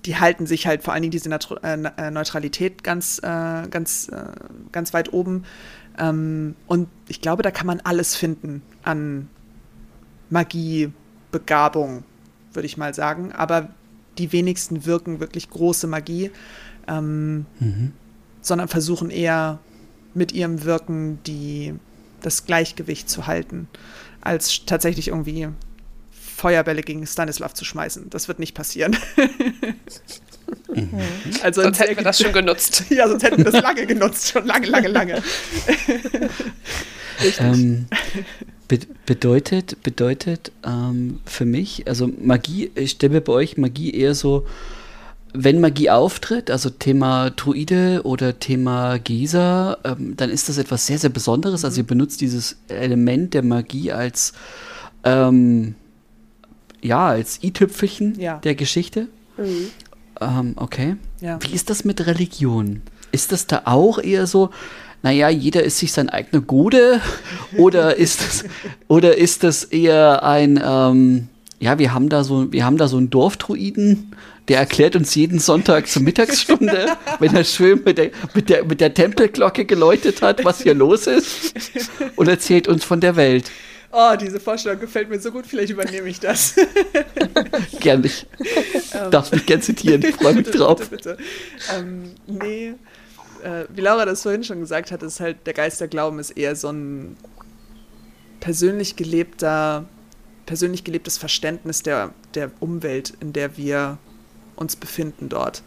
[0.06, 4.10] die halten sich halt vor allen Dingen diese Natu äh, äh, Neutralität ganz, äh, ganz,
[4.10, 4.24] äh,
[4.72, 5.46] ganz weit oben.
[5.98, 9.30] Ähm, und ich glaube, da kann man alles finden an
[10.30, 10.92] Magie,
[11.32, 12.04] Begabung,
[12.54, 13.32] würde ich mal sagen.
[13.32, 13.70] Aber
[14.18, 16.32] die wenigsten wirken wirklich große Magie,
[16.88, 17.94] ähm, mhm.
[18.46, 19.60] Sondern versuchen eher
[20.14, 21.74] mit ihrem Wirken die,
[22.22, 23.68] das Gleichgewicht zu halten,
[24.22, 25.50] als tatsächlich irgendwie
[26.12, 28.10] Feuerbälle gegen Stanislav zu schmeißen.
[28.10, 28.96] Das wird nicht passieren.
[30.74, 31.00] Mhm.
[31.42, 32.84] Also sonst hätten wir das schon genutzt.
[32.90, 35.24] Ja, sonst hätten wir das lange genutzt, schon lange, lange, lange.
[37.40, 37.88] ähm,
[38.68, 44.46] be bedeutet, bedeutet ähm, für mich, also Magie, ich stelle bei euch Magie eher so,
[45.38, 50.98] wenn Magie auftritt, also Thema Druide oder Thema Gesa, ähm, dann ist das etwas sehr,
[50.98, 51.66] sehr Besonderes.
[51.66, 54.34] Also ihr benutzt dieses Element der Magie als
[55.04, 55.76] ähm,
[56.82, 58.38] ja, als i-Tüpfelchen ja.
[58.38, 59.08] der Geschichte.
[59.38, 59.68] Mhm.
[60.22, 60.96] Ähm, okay.
[61.22, 61.40] Ja.
[61.42, 62.82] Wie ist das mit Religion?
[63.12, 64.52] Ist das da auch eher so,
[65.02, 67.02] naja, jeder ist sich sein eigener Gode?
[67.58, 68.46] oder ist das,
[68.88, 71.28] oder ist das eher ein, ähm,
[71.60, 74.12] ja, wir haben da so, wir haben da so einen Dorfdruiden,
[74.48, 78.80] der erklärt uns jeden Sonntag zur Mittagsstunde, wenn er schön mit der, mit, der, mit
[78.82, 81.54] der Tempelglocke geläutet hat, was hier los ist,
[82.16, 83.52] und erzählt uns von der Welt.
[83.92, 86.56] Oh, diese Vorstellung gefällt mir so gut, vielleicht übernehme ich das.
[87.80, 88.28] gern nicht.
[88.94, 90.90] Ähm, Darfst mich gern zitieren, ich freue mich drauf.
[90.90, 91.18] Bitte, bitte.
[91.78, 92.74] Ähm, nee,
[93.42, 96.70] äh, wie Laura das vorhin schon gesagt hat, ist halt, der Geisterglauben ist eher so
[96.70, 97.16] ein
[98.42, 99.86] persönlich gelebter,
[100.46, 103.98] persönlich gelebtes Verständnis der, der Umwelt, in der wir
[104.56, 105.64] uns befinden dort.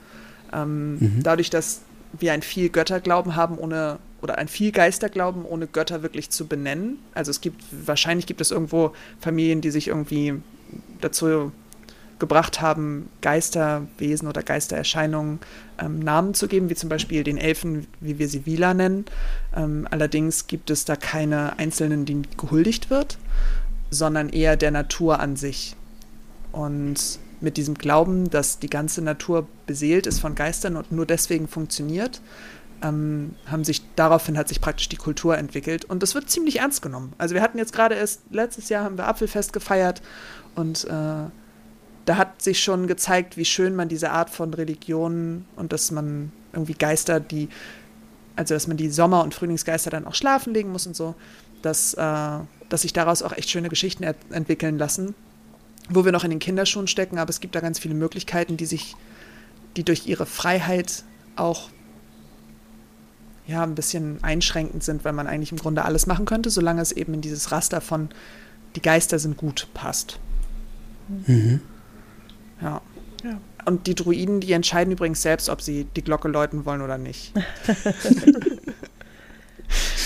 [0.53, 1.23] Ähm, mhm.
[1.23, 1.83] Dadurch, dass
[2.19, 6.99] wir ein viel Götterglauben haben, ohne oder ein viel Geisterglauben, ohne Götter wirklich zu benennen.
[7.15, 10.35] Also es gibt, wahrscheinlich gibt es irgendwo Familien, die sich irgendwie
[11.01, 11.53] dazu
[12.19, 15.39] gebracht haben, Geisterwesen oder Geistererscheinungen
[15.79, 19.05] ähm, Namen zu geben, wie zum Beispiel den Elfen, wie wir sie Vila nennen.
[19.55, 23.19] Ähm, allerdings gibt es da keine einzelnen, denen gehuldigt wird,
[23.91, 25.77] sondern eher der Natur an sich.
[26.51, 31.49] Und mit diesem Glauben, dass die ganze Natur beseelt ist von Geistern und nur deswegen
[31.49, 32.21] funktioniert,
[32.83, 36.83] ähm, haben sich daraufhin hat sich praktisch die Kultur entwickelt und das wird ziemlich ernst
[36.83, 37.13] genommen.
[37.19, 40.03] Also wir hatten jetzt gerade erst letztes Jahr haben wir Apfelfest gefeiert
[40.55, 40.89] und äh,
[42.05, 46.33] da hat sich schon gezeigt, wie schön man diese Art von Religion und dass man
[46.53, 47.49] irgendwie Geister, die
[48.39, 51.17] also dass man die Sommer- und Frühlingsgeister dann auch schlafen legen muss und so,
[51.61, 55.17] dass, äh, dass sich daraus auch echt schöne Geschichten entwickeln lassen,
[55.89, 58.67] wo wir noch in den Kinderschuhen stecken, aber es gibt da ganz viele Möglichkeiten, die
[58.67, 58.95] sich,
[59.77, 61.05] die durch ihre Freiheit
[61.37, 61.71] auch
[63.47, 66.93] ja, ein bisschen einschränkend sind, weil man eigentlich im Grunde alles machen könnte, solange es
[66.93, 68.11] eben in dieses Raster von
[68.77, 70.19] die Geister sind gut passt.
[71.27, 71.63] Mhm.
[72.61, 72.83] Ja.
[73.25, 73.41] ja.
[73.65, 77.33] Und die Druiden, die entscheiden übrigens selbst, ob sie die Glocke läuten wollen oder nicht.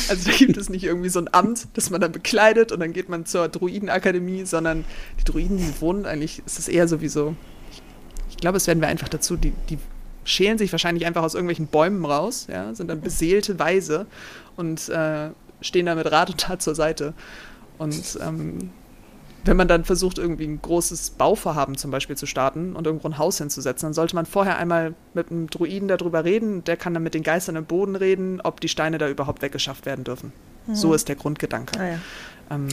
[0.09, 2.92] also da gibt es nicht irgendwie so ein Amt, das man dann bekleidet und dann
[2.92, 4.84] geht man zur Druidenakademie, sondern
[5.20, 7.34] die Druiden, die wohnen eigentlich, ist es eher sowieso,
[7.70, 7.82] ich,
[8.30, 9.78] ich glaube, es werden wir einfach dazu, die, die
[10.24, 14.07] schälen sich wahrscheinlich einfach aus irgendwelchen Bäumen raus, ja, sind dann beseelte Weise
[14.57, 15.30] und äh,
[15.61, 17.14] stehen da mit Rat und Tat zur Seite.
[17.78, 18.70] Und ähm,
[19.45, 23.18] wenn man dann versucht, irgendwie ein großes Bauvorhaben zum Beispiel zu starten und irgendwo ein
[23.18, 26.64] Haus hinzusetzen, dann sollte man vorher einmal mit einem Druiden darüber reden.
[26.64, 29.86] Der kann dann mit den Geistern im Boden reden, ob die Steine da überhaupt weggeschafft
[29.86, 30.32] werden dürfen.
[30.66, 30.74] Mhm.
[30.74, 31.78] So ist der Grundgedanke.
[31.78, 31.99] Ah, ja.
[32.51, 32.68] Ähm,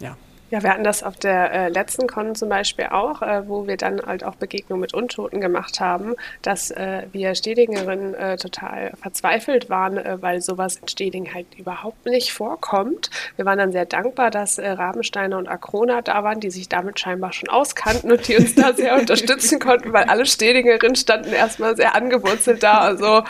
[0.00, 0.16] ja.
[0.50, 3.76] Ja, wir hatten das auf der äh, letzten Con zum Beispiel auch, äh, wo wir
[3.76, 9.68] dann halt auch Begegnungen mit Untoten gemacht haben, dass äh, wir Stedingerinnen äh, total verzweifelt
[9.68, 13.10] waren, äh, weil sowas in Steding halt überhaupt nicht vorkommt.
[13.36, 16.98] Wir waren dann sehr dankbar, dass äh, Rabensteiner und Akrona da waren, die sich damit
[16.98, 21.76] scheinbar schon auskannten und die uns da sehr unterstützen konnten, weil alle Stedingerinnen standen erstmal
[21.76, 22.78] sehr angewurzelt da.
[22.78, 23.22] Also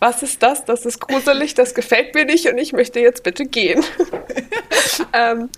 [0.00, 0.64] was ist das?
[0.64, 3.84] Das ist gruselig, das gefällt mir nicht und ich möchte jetzt bitte gehen.
[5.12, 5.50] ähm,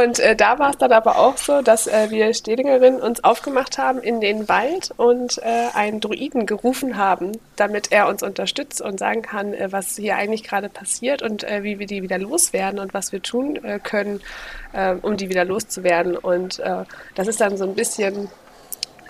[0.00, 3.78] und äh, da war es dann aber auch so, dass äh, wir Stedingerinnen uns aufgemacht
[3.78, 8.98] haben in den Wald und äh, einen Druiden gerufen haben, damit er uns unterstützt und
[8.98, 12.78] sagen kann, äh, was hier eigentlich gerade passiert und äh, wie wir die wieder loswerden
[12.78, 14.20] und was wir tun äh, können,
[15.02, 16.16] um die wieder loszuwerden.
[16.16, 16.62] Und
[17.14, 18.30] das ist dann so ein bisschen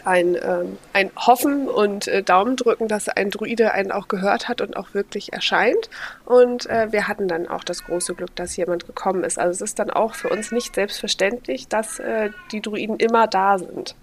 [0.05, 4.61] ein, ähm, ein Hoffen und äh, Daumen drücken, dass ein Druide einen auch gehört hat
[4.61, 5.91] und auch wirklich erscheint.
[6.25, 9.39] Und äh, wir hatten dann auch das große Glück, dass jemand gekommen ist.
[9.39, 13.59] Also es ist dann auch für uns nicht selbstverständlich, dass äh, die Druiden immer da
[13.59, 13.95] sind.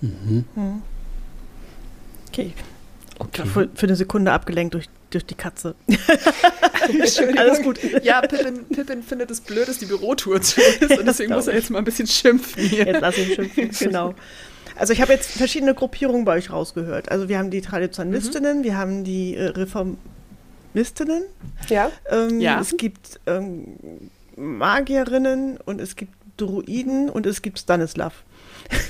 [0.00, 0.44] Mhm.
[0.54, 0.82] mhm.
[2.28, 2.52] Okay.
[3.18, 3.42] okay.
[3.44, 5.74] Für, für eine Sekunde abgelenkt durch durch die Katze.
[7.36, 7.78] Alles gut.
[8.02, 11.54] Ja, Pippin, Pippin findet es blöd, dass die Bürotour zu ist und deswegen muss er
[11.54, 12.86] jetzt mal ein bisschen schimpfen hier.
[12.86, 14.14] Jetzt lass ihn schimpfen, genau.
[14.80, 17.10] Also ich habe jetzt verschiedene Gruppierungen bei euch rausgehört.
[17.10, 18.64] Also wir haben die Traditionalistinnen, mhm.
[18.64, 21.24] wir haben die äh, Reformistinnen.
[21.68, 21.92] Ja.
[22.08, 22.58] Ähm, ja.
[22.58, 23.76] Es gibt ähm,
[24.36, 28.14] Magierinnen und es gibt Druiden und es gibt Stanislav.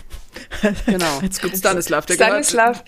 [0.86, 1.20] genau.
[1.28, 2.06] Es gibt Stanislav.
[2.06, 2.84] Der Stanislav.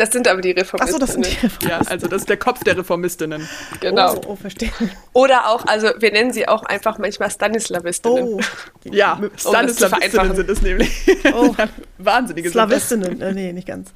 [0.00, 0.80] Das sind aber die Reformistinnen.
[0.80, 1.70] Achso, das sind die Reformistinnen.
[1.70, 3.46] Ja, also das ist der Kopf der Reformistinnen.
[3.80, 4.14] Genau.
[4.14, 4.70] Oh, oh, verstehe.
[5.12, 8.24] Oder auch, also wir nennen sie auch einfach manchmal Stanislavistinnen.
[8.24, 8.40] Oh.
[8.84, 10.90] Ja, Stanislavistinnen sind es nämlich.
[11.34, 11.54] Oh.
[11.98, 13.92] Wahnsinnige Slavistinnen, äh, nee, nicht ganz.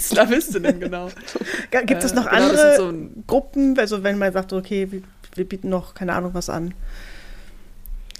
[0.00, 1.10] Slavistinnen, genau.
[1.70, 2.92] Gibt es noch äh, genau, andere so
[3.28, 5.02] Gruppen, also wenn man sagt, okay, wir,
[5.36, 6.74] wir bieten noch, keine Ahnung, was an?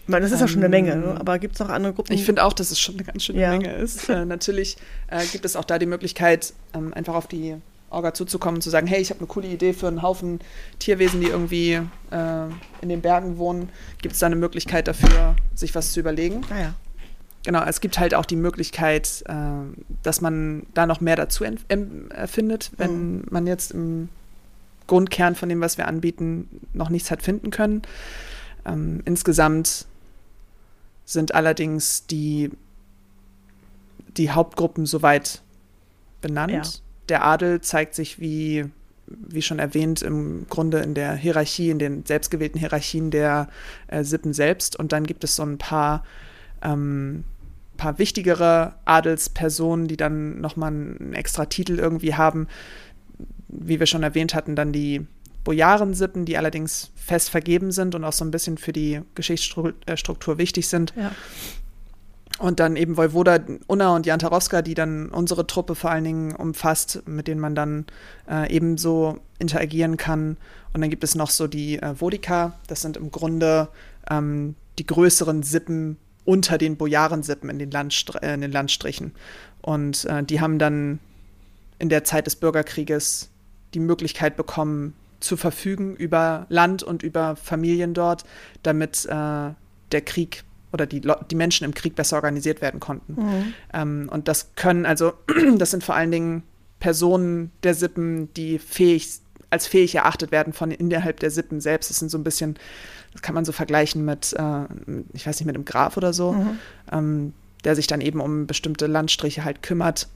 [0.07, 1.07] Ich meine, das ist ja schon eine Menge, ne?
[1.11, 2.12] Ähm, aber gibt es noch andere Gruppen?
[2.12, 3.50] Ich finde auch, dass es schon eine ganz schöne ja.
[3.50, 4.09] Menge ist.
[4.09, 4.76] Äh, natürlich
[5.09, 7.57] äh, gibt es auch da die Möglichkeit, ähm, einfach auf die
[7.90, 10.38] Orga zuzukommen und zu sagen, hey, ich habe eine coole Idee für einen Haufen
[10.78, 12.46] Tierwesen, die irgendwie äh,
[12.82, 13.68] in den Bergen wohnen.
[14.00, 16.42] Gibt es da eine Möglichkeit dafür, sich was zu überlegen?
[16.50, 16.74] Ah ja.
[17.44, 19.34] Genau, es gibt halt auch die Möglichkeit, äh,
[20.04, 23.24] dass man da noch mehr dazu erfindet, wenn mhm.
[23.30, 24.09] man jetzt im
[24.86, 27.82] Grundkern von dem, was wir anbieten, noch nichts hat finden können.
[28.64, 29.86] Ähm, insgesamt
[31.07, 32.50] sind allerdings die,
[34.16, 35.40] die Hauptgruppen soweit
[36.20, 36.52] benannt.
[36.52, 36.62] Ja.
[37.09, 38.66] Der Adel zeigt sich wie,
[39.07, 43.48] wie schon erwähnt, im Grunde in der Hierarchie, in den selbstgewählten Hierarchien der
[43.86, 44.76] äh, Sippen selbst.
[44.76, 46.04] Und dann gibt es so ein paar,
[46.61, 47.24] ähm,
[47.76, 52.48] paar wichtigere Adelspersonen, die dann nochmal einen extra Titel irgendwie haben.
[53.46, 55.07] Wie wir schon erwähnt hatten, dann die
[55.47, 60.66] Bojarensippen, die allerdings fest vergeben sind und auch so ein bisschen für die Geschichtsstruktur wichtig
[60.66, 60.92] sind.
[60.97, 61.12] Ja.
[62.40, 63.38] Und dann eben Vojvoda,
[63.68, 67.86] Unna und Jantarowska, die dann unsere Truppe vor allen Dingen umfasst, mit denen man dann
[68.28, 70.36] äh, ebenso interagieren kann.
[70.74, 73.68] Und dann gibt es noch so die äh, Vodika, das sind im Grunde
[74.11, 79.12] ähm, die größeren Sippen unter den Bojarensippen in den, Landstr äh, in den Landstrichen.
[79.62, 80.99] Und äh, die haben dann
[81.78, 83.30] in der Zeit des Bürgerkrieges
[83.74, 88.24] die Möglichkeit bekommen, zu verfügen über Land und über Familien dort,
[88.62, 89.50] damit äh,
[89.92, 91.00] der Krieg oder die,
[91.30, 93.14] die Menschen im Krieg besser organisiert werden konnten.
[93.14, 93.54] Mhm.
[93.72, 95.14] Ähm, und das können also,
[95.56, 96.42] das sind vor allen Dingen
[96.80, 101.88] Personen der Sippen, die fähig, als fähig erachtet werden von innerhalb der Sippen selbst.
[101.90, 102.56] Das sind so ein bisschen,
[103.12, 104.64] das kann man so vergleichen mit, äh,
[105.14, 106.58] ich weiß nicht, mit einem Graf oder so, mhm.
[106.92, 107.32] ähm,
[107.64, 110.08] der sich dann eben um bestimmte Landstriche halt kümmert.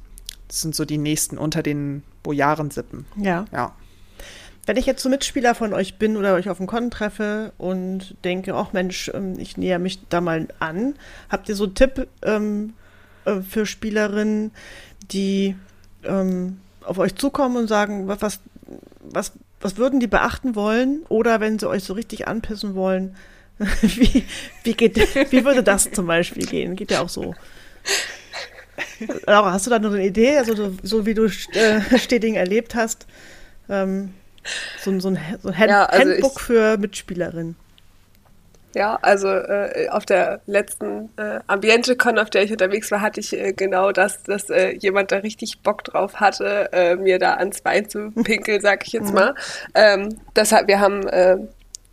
[0.48, 3.06] Das sind so die nächsten unter den Bojarensippen.
[3.16, 3.46] Ja.
[3.52, 3.74] Ja.
[4.70, 8.14] Wenn ich jetzt so Mitspieler von euch bin oder euch auf dem Con treffe und
[8.22, 10.94] denke, ach Mensch, ähm, ich näher mich da mal an,
[11.28, 12.74] habt ihr so einen Tipp ähm,
[13.24, 14.52] äh, für Spielerinnen,
[15.10, 15.56] die
[16.04, 18.38] ähm, auf euch zukommen und sagen, was,
[19.00, 21.02] was, was würden die beachten wollen?
[21.08, 23.16] Oder wenn sie euch so richtig anpissen wollen,
[23.82, 24.24] wie,
[24.62, 24.98] wie, geht,
[25.32, 26.76] wie würde das zum Beispiel gehen?
[26.76, 27.34] Geht ja auch so.
[29.26, 30.38] Laura, hast du da noch eine Idee?
[30.38, 33.08] Also so, so wie du äh, Steding erlebt hast,
[33.68, 34.14] ähm,
[34.78, 37.56] so, so, ein, so ein Hand, ja, also Handbook ich, für Mitspielerinnen.
[38.74, 43.36] Ja, also äh, auf der letzten äh, Ambiente-Con, auf der ich unterwegs war, hatte ich
[43.36, 47.62] äh, genau das, dass äh, jemand da richtig Bock drauf hatte, äh, mir da ans
[47.62, 49.14] Bein zu pinkeln, sag ich jetzt mhm.
[49.14, 49.34] mal.
[49.74, 51.38] Ähm, deshalb, wir haben äh,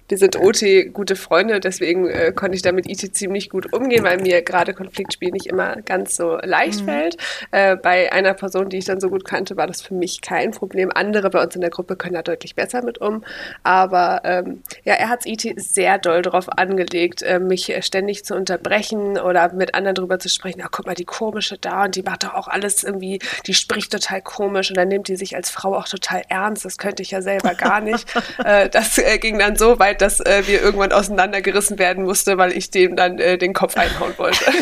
[0.08, 4.22] wir sind OT gute Freunde, deswegen äh, konnte ich damit IT ziemlich gut umgehen, weil
[4.22, 6.86] mir gerade Konfliktspiel nicht immer ganz so leicht mhm.
[6.86, 7.18] fällt.
[7.52, 10.52] Äh, bei einer Person, die ich dann so gut kannte, war das für mich kein
[10.52, 10.92] Problem.
[10.94, 13.24] Andere bei uns in der Gruppe können da deutlich besser mit um.
[13.64, 19.20] Aber ähm, ja, er hat IT sehr doll darauf angelegt, äh, mich ständig zu unterbrechen
[19.20, 20.60] oder mit anderen darüber zu sprechen.
[20.60, 23.92] Ja, guck mal, die komische da und die macht doch auch alles irgendwie, die spricht
[23.92, 26.64] total komisch und dann nimmt die sich als Frau auch total ernst.
[26.64, 28.08] Das könnte ich ja selber gar nicht.
[28.46, 32.52] äh, das äh, ging dann so weit, dass äh, wir irgendwann auseinandergerissen werden musste, weil
[32.52, 34.44] ich dem dann äh, den Kopf einhauen wollte.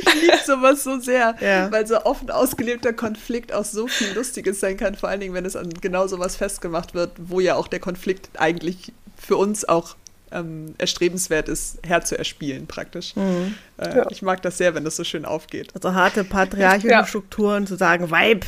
[0.00, 1.70] Ich liebe sowas so sehr, ja.
[1.72, 5.44] weil so offen ausgelebter Konflikt auch so viel Lustiges sein kann, vor allen Dingen, wenn
[5.44, 9.96] es an genau sowas festgemacht wird, wo ja auch der Konflikt eigentlich für uns auch
[10.30, 13.14] ähm, erstrebenswert ist, herzuerspielen praktisch.
[13.16, 13.54] Mhm.
[13.82, 14.06] Äh, ja.
[14.10, 15.74] Ich mag das sehr, wenn das so schön aufgeht.
[15.74, 17.06] Also harte patriarchische ja.
[17.06, 18.44] Strukturen zu sagen, Weib,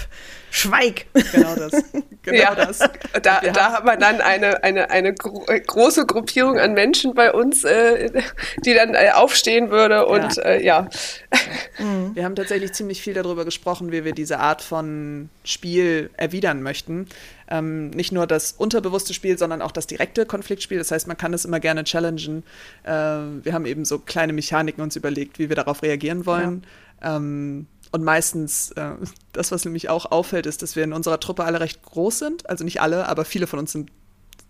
[0.51, 1.07] schweig.
[1.33, 1.73] Genau das.
[2.23, 2.55] Genau ja.
[2.55, 2.79] das.
[3.23, 7.33] Da, da hat man dann eine, eine, eine gro äh, große Gruppierung an Menschen bei
[7.33, 8.11] uns, äh,
[8.65, 10.43] die dann äh, aufstehen würde und ja.
[10.43, 10.89] Äh, ja.
[11.79, 12.15] Mhm.
[12.15, 17.09] Wir haben tatsächlich ziemlich viel darüber gesprochen, wie wir diese Art von Spiel erwidern möchten.
[17.49, 20.79] Ähm, nicht nur das unterbewusste Spiel, sondern auch das direkte Konfliktspiel.
[20.79, 22.43] Das heißt, man kann es immer gerne challengen.
[22.85, 26.65] Äh, wir haben eben so kleine Mechaniken uns überlegt, wie wir darauf reagieren wollen.
[27.03, 27.17] Ja.
[27.17, 28.93] Ähm, und meistens, äh,
[29.33, 32.49] das, was nämlich auch auffällt, ist, dass wir in unserer Truppe alle recht groß sind.
[32.49, 33.91] Also nicht alle, aber viele von uns sind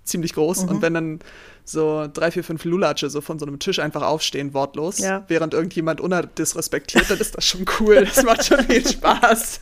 [0.05, 0.64] ziemlich groß.
[0.64, 0.68] Mhm.
[0.68, 1.18] Und wenn dann
[1.66, 5.24] so drei, vier, fünf Lulatsche so von so einem Tisch einfach aufstehen, wortlos, ja.
[5.28, 6.00] während irgendjemand
[6.38, 8.05] disrespektiert, dann ist das schon cool.
[8.05, 9.61] Das macht schon viel Spaß.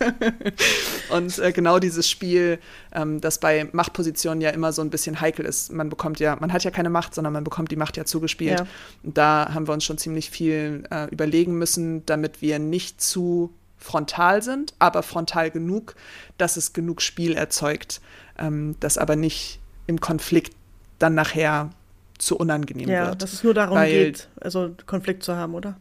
[1.11, 2.59] und äh, genau dieses Spiel,
[2.93, 5.73] ähm, das bei Machtpositionen ja immer so ein bisschen heikel ist.
[5.73, 8.61] Man bekommt ja, man hat ja keine Macht, sondern man bekommt die Macht ja zugespielt.
[8.61, 8.67] Ja.
[9.05, 13.55] Und da haben wir uns schon ziemlich viel äh, überlegen müssen, damit wir nicht zu
[13.79, 15.95] frontal sind, aber frontal genug,
[16.39, 18.01] dass es genug Spiel erzeugt,
[18.39, 19.61] ähm, das aber nicht
[19.93, 20.55] im Konflikt
[20.99, 21.71] dann nachher
[22.19, 23.09] zu unangenehm ja, wird.
[23.09, 25.77] Ja, dass es nur darum Weil, geht, also Konflikt zu haben, oder?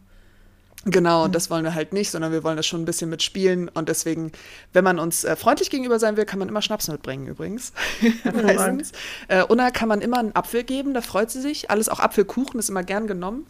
[0.84, 1.32] Genau, mhm.
[1.32, 3.68] das wollen wir halt nicht, sondern wir wollen das schon ein bisschen mitspielen.
[3.68, 4.32] Und deswegen,
[4.72, 7.72] wenn man uns äh, freundlich gegenüber sein will, kann man immer Schnaps mitbringen übrigens.
[8.24, 8.90] Meistens.
[9.28, 11.70] Äh, Unna kann man immer einen Apfel geben, da freut sie sich.
[11.70, 13.46] Alles, auch Apfelkuchen ist immer gern genommen.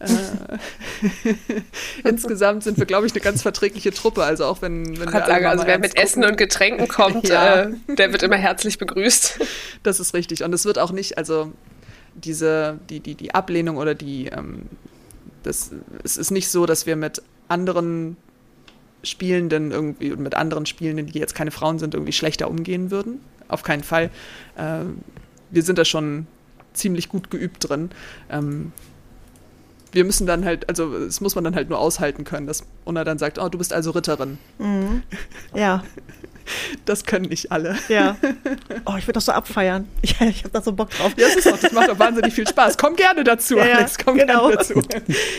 [0.00, 0.08] Äh,
[2.08, 4.24] insgesamt sind wir, glaube ich, eine ganz verträgliche Truppe.
[4.24, 6.04] Also auch wenn, wenn wir sagen, also wer mit gucken.
[6.04, 7.62] Essen und Getränken kommt, ja.
[7.62, 9.38] äh, der wird immer herzlich begrüßt.
[9.84, 10.42] Das ist richtig.
[10.42, 11.52] Und es wird auch nicht, also
[12.14, 14.68] diese, die, die, die Ablehnung oder die ähm,
[15.42, 15.70] das,
[16.04, 18.16] es ist nicht so, dass wir mit anderen
[19.02, 23.20] Spielenden irgendwie und mit anderen Spielenden, die jetzt keine Frauen sind, irgendwie schlechter umgehen würden.
[23.48, 24.10] Auf keinen Fall.
[24.56, 24.84] Äh,
[25.50, 26.26] wir sind da schon
[26.72, 27.90] ziemlich gut geübt drin.
[28.30, 28.72] Ähm,
[29.92, 33.04] wir müssen dann halt, also es muss man dann halt nur aushalten können, dass Unna
[33.04, 34.38] dann sagt, oh, du bist also Ritterin.
[34.58, 35.02] Mhm.
[35.54, 35.82] Ja.
[36.86, 37.76] Das können nicht alle.
[37.88, 38.16] Ja.
[38.84, 39.88] Oh, ich würde das so abfeiern.
[40.02, 41.12] Ich, ich habe da so Bock drauf.
[41.16, 42.76] Ja, das, ist auch, das macht auch wahnsinnig viel Spaß.
[42.76, 43.96] Komm gerne dazu, ja, Alex.
[43.96, 44.48] Komm genau.
[44.48, 44.82] gerne dazu.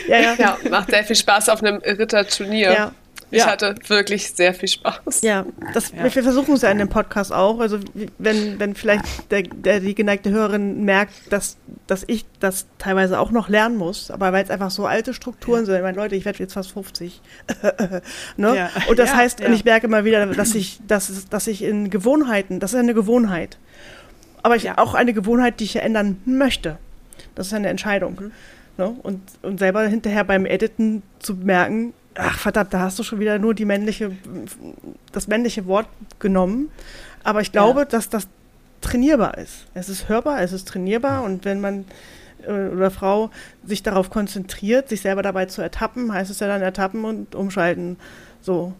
[0.08, 0.34] Ja, ja.
[0.38, 2.72] ja, macht sehr viel Spaß auf einem Ritterturnier.
[2.72, 2.92] Ja.
[3.34, 3.48] Ich ja.
[3.48, 5.22] hatte wirklich sehr viel Spaß.
[5.22, 6.04] Ja, das, ja.
[6.04, 7.58] wir versuchen es ja in dem Podcast auch.
[7.58, 7.80] Also
[8.18, 11.56] wenn, wenn vielleicht der, der, die geneigte Hörerin merkt, dass,
[11.88, 15.60] dass ich das teilweise auch noch lernen muss, aber weil es einfach so alte Strukturen
[15.60, 15.66] ja.
[15.66, 15.74] sind.
[15.76, 17.20] Ich meine, Leute, ich werde jetzt fast 50.
[18.36, 18.56] ne?
[18.56, 18.70] ja.
[18.88, 22.60] Und das heißt, und ich merke immer wieder, dass ich, dass, dass ich in Gewohnheiten,
[22.60, 23.58] das ist eine Gewohnheit.
[24.44, 26.78] Aber ich, auch eine Gewohnheit, die ich ändern möchte.
[27.34, 28.14] Das ist eine Entscheidung.
[28.20, 28.32] Mhm.
[28.76, 28.94] Ne?
[29.02, 33.38] Und, und selber hinterher beim Editen zu merken, ach verdammt, da hast du schon wieder
[33.38, 34.12] nur die männliche,
[35.12, 35.86] das männliche Wort
[36.18, 36.70] genommen.
[37.22, 37.84] Aber ich glaube, ja.
[37.86, 38.28] dass das
[38.80, 39.66] trainierbar ist.
[39.74, 41.84] Es ist hörbar, es ist trainierbar und wenn man
[42.46, 43.30] äh, oder Frau
[43.64, 47.96] sich darauf konzentriert, sich selber dabei zu ertappen, heißt es ja dann ertappen und umschalten.
[48.40, 48.74] So.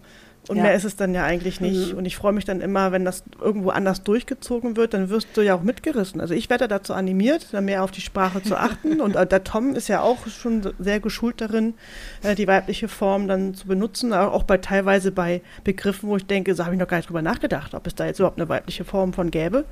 [0.49, 0.65] Und ja.
[0.65, 1.93] mehr ist es dann ja eigentlich nicht.
[1.93, 1.99] Mhm.
[1.99, 5.41] Und ich freue mich dann immer, wenn das irgendwo anders durchgezogen wird, dann wirst du
[5.41, 6.21] ja auch mitgerissen.
[6.21, 9.01] Also ich werde dazu animiert, dann mehr auf die Sprache zu achten.
[9.01, 11.75] Und äh, der Tom ist ja auch schon sehr geschult darin,
[12.23, 16.55] äh, die weibliche Form dann zu benutzen, auch bei teilweise bei Begriffen, wo ich denke,
[16.55, 18.85] so habe ich noch gar nicht drüber nachgedacht, ob es da jetzt überhaupt eine weibliche
[18.85, 19.65] Form von gäbe.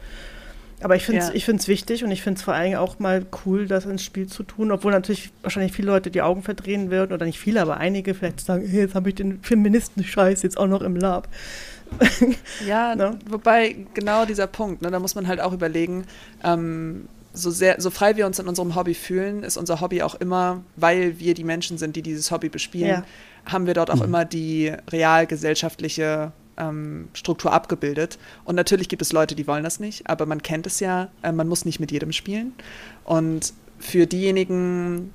[0.83, 1.35] Aber ich finde es ja.
[1.35, 4.43] Ich wichtig und ich finde es vor allem auch mal cool, das ins Spiel zu
[4.43, 8.14] tun, obwohl natürlich wahrscheinlich viele Leute die Augen verdrehen würden oder nicht viele, aber einige
[8.14, 11.28] vielleicht sagen, hey, jetzt habe ich den Feministenscheiß jetzt auch noch im Lab.
[12.66, 13.18] ja, ne?
[13.28, 16.05] wobei genau dieser Punkt, ne, da muss man halt auch überlegen,
[16.43, 20.14] ähm, so sehr, so frei wir uns in unserem Hobby fühlen, ist unser Hobby auch
[20.14, 23.05] immer, weil wir die Menschen sind, die dieses Hobby bespielen, ja.
[23.51, 24.05] haben wir dort auch mhm.
[24.05, 28.18] immer die realgesellschaftliche ähm, Struktur abgebildet.
[28.44, 31.32] Und natürlich gibt es Leute, die wollen das nicht, aber man kennt es ja, äh,
[31.32, 32.53] man muss nicht mit jedem spielen.
[33.05, 35.12] Und für diejenigen,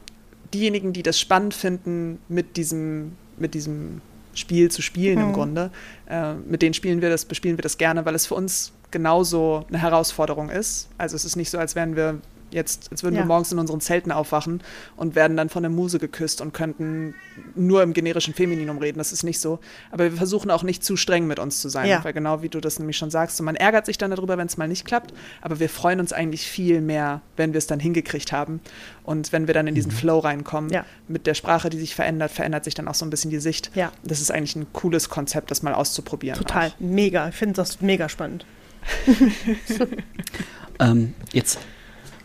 [0.53, 4.01] diejenigen, die das spannend finden, mit diesem, mit diesem
[4.33, 5.25] Spiel zu spielen mhm.
[5.25, 5.71] im Grunde,
[6.09, 9.65] äh, mit denen spielen wir das, bespielen wir das gerne, weil es für uns genauso
[9.69, 10.89] eine Herausforderung ist.
[10.97, 12.21] Also es ist nicht so, als wären wir
[12.51, 13.21] jetzt, als würden ja.
[13.21, 14.61] wir morgens in unseren Zelten aufwachen
[14.95, 17.13] und werden dann von der Muse geküsst und könnten
[17.55, 18.97] nur im generischen Femininum reden.
[18.97, 19.59] Das ist nicht so.
[19.91, 22.03] Aber wir versuchen auch nicht zu streng mit uns zu sein, ja.
[22.03, 24.47] weil genau wie du das nämlich schon sagst, so man ärgert sich dann darüber, wenn
[24.47, 27.79] es mal nicht klappt, aber wir freuen uns eigentlich viel mehr, wenn wir es dann
[27.79, 28.61] hingekriegt haben
[29.03, 29.97] und wenn wir dann in diesen mhm.
[29.97, 30.71] Flow reinkommen.
[30.71, 30.85] Ja.
[31.07, 33.71] Mit der Sprache, die sich verändert, verändert sich dann auch so ein bisschen die Sicht.
[33.75, 33.91] Ja.
[34.03, 36.37] Das ist eigentlich ein cooles Konzept, das mal auszuprobieren.
[36.37, 36.79] Total, auch.
[36.79, 37.29] mega.
[37.29, 38.45] Ich finde das mega spannend.
[40.79, 41.59] ähm, jetzt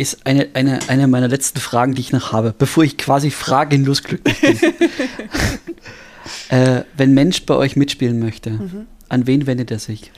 [0.02, 4.02] ist eine, eine, eine meiner letzten Fragen, die ich noch habe, bevor ich quasi fragenlos
[4.02, 4.58] glücklich bin.
[6.50, 8.86] äh, wenn Mensch bei euch mitspielen möchte, mhm.
[9.08, 10.10] an wen wendet er sich?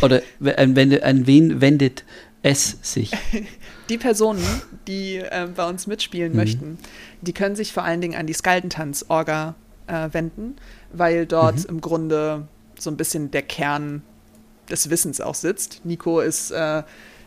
[0.00, 0.22] Oder
[0.56, 2.04] an, an wen wendet
[2.42, 3.10] es sich?
[3.88, 4.44] Die Personen,
[4.88, 6.38] die äh, bei uns mitspielen mhm.
[6.38, 6.78] möchten,
[7.20, 9.54] die können sich vor allen Dingen an die Skaldentanz-Orga
[9.86, 10.56] äh, wenden,
[10.92, 11.76] weil dort mhm.
[11.76, 12.48] im Grunde
[12.78, 14.02] so ein bisschen der Kern
[14.68, 15.82] des Wissens auch sitzt.
[15.84, 16.82] Nico ist äh,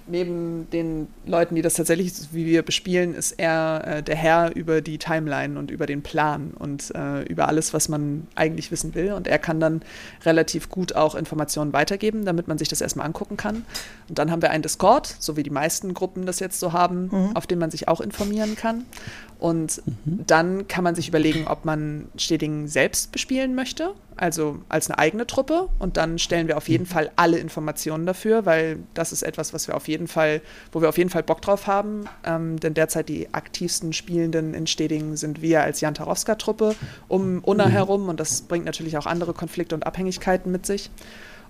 [0.09, 4.81] neben den Leuten, die das tatsächlich wie wir bespielen, ist er äh, der Herr über
[4.81, 9.13] die Timeline und über den Plan und äh, über alles, was man eigentlich wissen will.
[9.13, 9.81] Und er kann dann
[10.25, 13.65] relativ gut auch Informationen weitergeben, damit man sich das erstmal angucken kann.
[14.07, 17.09] Und dann haben wir einen Discord, so wie die meisten Gruppen das jetzt so haben,
[17.11, 17.35] mhm.
[17.35, 18.85] auf dem man sich auch informieren kann.
[19.39, 20.25] Und mhm.
[20.27, 25.25] dann kann man sich überlegen, ob man Stedingen selbst bespielen möchte, also als eine eigene
[25.25, 25.69] Truppe.
[25.79, 26.89] Und dann stellen wir auf jeden mhm.
[26.89, 30.41] Fall alle Informationen dafür, weil das ist etwas, was wir auf jeden Fall,
[30.73, 32.03] wo wir auf jeden Fall Bock drauf haben.
[32.25, 36.75] Ähm, denn derzeit die aktivsten Spielenden in Stedingen sind wir als Jan Tarowska-Truppe
[37.07, 37.71] um Unna mhm.
[37.71, 38.09] herum.
[38.09, 40.91] Und das bringt natürlich auch andere Konflikte und Abhängigkeiten mit sich.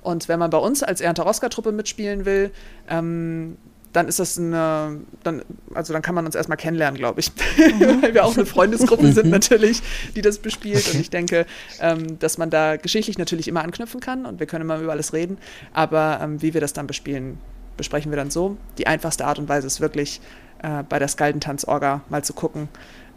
[0.02, 2.52] Und wenn man bei uns als Ernte Roska-Truppe mitspielen will,
[2.88, 3.58] ähm,
[3.94, 5.42] dann ist das eine, dann,
[5.74, 7.32] also dann kann man uns erstmal kennenlernen, glaube ich.
[7.58, 8.02] Mhm.
[8.02, 9.82] Weil wir auch eine Freundesgruppe sind natürlich,
[10.16, 10.94] die das bespielt.
[10.94, 11.46] Und ich denke,
[11.80, 15.14] ähm, dass man da geschichtlich natürlich immer anknüpfen kann und wir können immer über alles
[15.14, 15.38] reden.
[15.74, 17.40] Aber ähm, wie wir das dann bespielen,
[17.78, 18.58] besprechen wir dann so.
[18.78, 20.22] Die einfachste Art und Weise ist wirklich,
[20.62, 22.68] äh, bei der Skaldentanz-Orga mal zu gucken,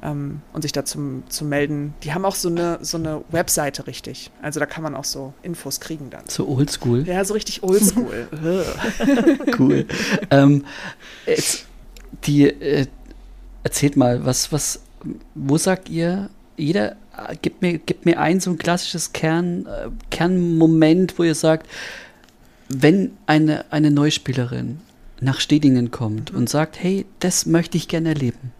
[0.02, 1.94] ähm, und sich da zum, zu melden.
[2.02, 4.30] Die haben auch so eine, so eine Webseite richtig.
[4.42, 6.24] Also da kann man auch so Infos kriegen dann.
[6.28, 7.06] So oldschool?
[7.06, 8.28] Ja, so richtig oldschool.
[9.58, 9.86] cool.
[10.30, 10.64] ähm,
[11.26, 11.66] jetzt,
[12.24, 12.86] die, äh,
[13.62, 14.80] erzählt mal, was, was,
[15.34, 19.88] wo sagt ihr, jeder, äh, gibt mir, gibt mir ein so ein klassisches Kern, äh,
[20.10, 21.68] Kernmoment, wo ihr sagt,
[22.68, 24.80] wenn eine, eine Neuspielerin
[25.20, 26.38] nach Stedingen kommt mhm.
[26.38, 28.52] und sagt, hey, das möchte ich gerne erleben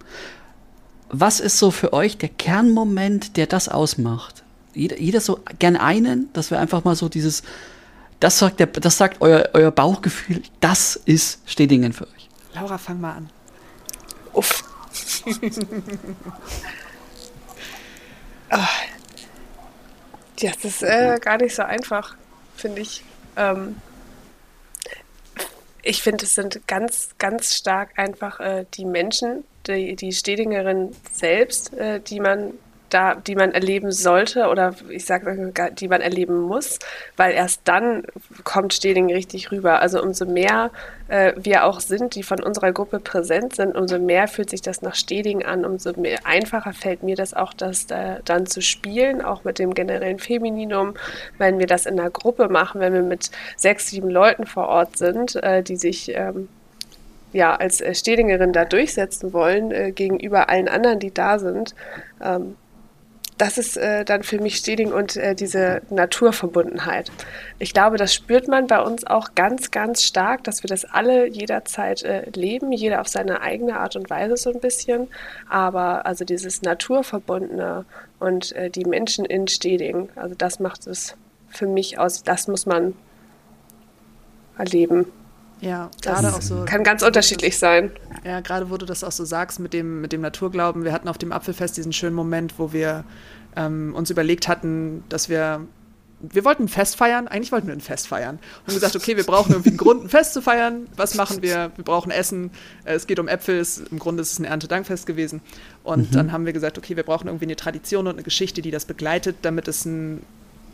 [1.12, 4.42] was ist so für euch der Kernmoment, der das ausmacht?
[4.74, 7.42] Jeder, jeder so gern einen, dass wir einfach mal so dieses,
[8.18, 12.28] das sagt, der, das sagt euer, euer Bauchgefühl, das ist Stedingen für euch.
[12.54, 13.30] Laura, fang mal an.
[14.32, 14.64] Uff.
[18.50, 18.56] oh.
[20.40, 22.16] Ja, das ist äh, gar nicht so einfach,
[22.56, 23.04] finde ich.
[23.36, 23.76] Ähm,
[25.82, 31.72] ich finde, es sind ganz, ganz stark einfach äh, die Menschen, die, die Stedingerin selbst,
[31.74, 32.54] äh, die man
[32.92, 36.78] da, die man erleben sollte oder ich sage, die man erleben muss,
[37.16, 38.04] weil erst dann
[38.44, 39.80] kommt Steding richtig rüber.
[39.80, 40.70] Also umso mehr
[41.08, 44.82] äh, wir auch sind, die von unserer Gruppe präsent sind, umso mehr fühlt sich das
[44.82, 49.22] nach Steding an, umso mehr, einfacher fällt mir das auch, das äh, dann zu spielen,
[49.22, 50.94] auch mit dem generellen Femininum,
[51.38, 54.96] wenn wir das in einer Gruppe machen, wenn wir mit sechs, sieben Leuten vor Ort
[54.98, 56.48] sind, äh, die sich ähm,
[57.32, 61.74] ja, als äh, Stedingerin da durchsetzen wollen äh, gegenüber allen anderen, die da sind.
[62.22, 62.56] Ähm,
[63.42, 67.10] das ist äh, dann für mich Steding und äh, diese Naturverbundenheit.
[67.58, 71.26] Ich glaube, das spürt man bei uns auch ganz, ganz stark, dass wir das alle
[71.26, 75.08] jederzeit äh, leben, jeder auf seine eigene Art und Weise so ein bisschen.
[75.48, 77.84] Aber also dieses Naturverbundene
[78.20, 81.16] und äh, die Menschen in Steding, also das macht es
[81.48, 82.94] für mich aus, das muss man
[84.56, 85.06] erleben.
[85.62, 86.64] Ja, gerade auch so.
[86.64, 87.92] Kann ganz unterschiedlich sein.
[88.24, 90.84] Ja, gerade wo du das auch so sagst mit dem, mit dem Naturglauben.
[90.84, 93.04] Wir hatten auf dem Apfelfest diesen schönen Moment, wo wir
[93.56, 95.60] ähm, uns überlegt hatten, dass wir
[96.22, 98.38] wir wollten ein Fest feiern, eigentlich wollten wir ein Fest feiern.
[98.66, 100.86] Und gesagt, okay, wir brauchen irgendwie einen Grund, ein Fest zu feiern.
[100.94, 101.72] Was machen wir?
[101.74, 102.50] Wir brauchen Essen.
[102.84, 103.58] Äh, es geht um Äpfel.
[103.58, 105.40] Es, Im Grunde ist es ein Erntedankfest gewesen.
[105.82, 106.14] Und mhm.
[106.14, 108.84] dann haben wir gesagt, okay, wir brauchen irgendwie eine Tradition und eine Geschichte, die das
[108.84, 110.22] begleitet, damit es ein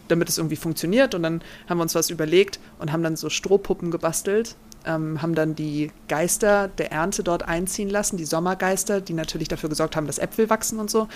[0.09, 1.15] damit es irgendwie funktioniert.
[1.15, 4.57] Und dann haben wir uns was überlegt und haben dann so Strohpuppen gebastelt
[4.89, 9.69] ähm, haben dann die Geister der Ernte dort einziehen lassen, die Sommergeister, die natürlich dafür
[9.69, 11.09] gesorgt haben, dass Äpfel wachsen und so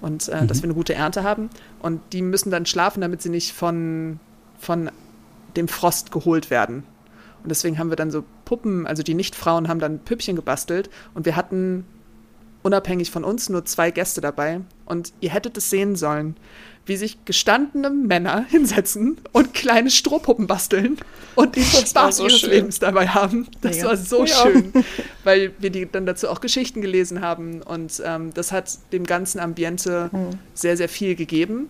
[0.00, 0.46] und äh, mhm.
[0.48, 1.50] dass wir eine gute Ernte haben.
[1.80, 4.18] Und die müssen dann schlafen, damit sie nicht von,
[4.58, 4.90] von
[5.56, 6.84] dem Frost geholt werden.
[7.42, 11.26] Und deswegen haben wir dann so Puppen, also die Nicht-Frauen haben dann Püppchen gebastelt und
[11.26, 11.84] wir hatten
[12.62, 14.60] unabhängig von uns nur zwei Gäste dabei.
[14.84, 16.36] Und ihr hättet es sehen sollen
[16.88, 20.98] wie sich gestandene Männer hinsetzen und kleine Strohpuppen basteln
[21.34, 22.50] und den Spaß so ihres schön.
[22.50, 23.46] Lebens dabei haben.
[23.60, 23.86] Das ja.
[23.86, 24.34] war so ja.
[24.34, 24.72] schön,
[25.24, 29.38] weil wir die dann dazu auch Geschichten gelesen haben und ähm, das hat dem ganzen
[29.38, 30.30] Ambiente mhm.
[30.54, 31.68] sehr, sehr viel gegeben.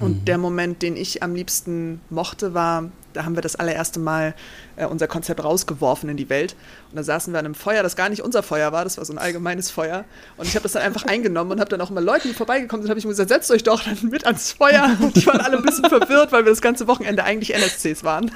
[0.00, 0.24] Und mhm.
[0.24, 4.34] der Moment, den ich am liebsten mochte, war, da haben wir das allererste Mal
[4.76, 6.56] äh, unser Konzept rausgeworfen in die Welt.
[6.90, 9.04] Und da saßen wir an einem Feuer, das gar nicht unser Feuer war, das war
[9.04, 10.04] so ein allgemeines Feuer.
[10.36, 12.82] Und ich habe das dann einfach eingenommen und habe dann auch immer Leuten, die vorbeigekommen
[12.82, 14.96] sind, habe ich mir gesagt, setzt euch doch dann mit ans Feuer.
[15.00, 18.30] Und die waren alle ein bisschen verwirrt, weil wir das ganze Wochenende eigentlich NSCs waren.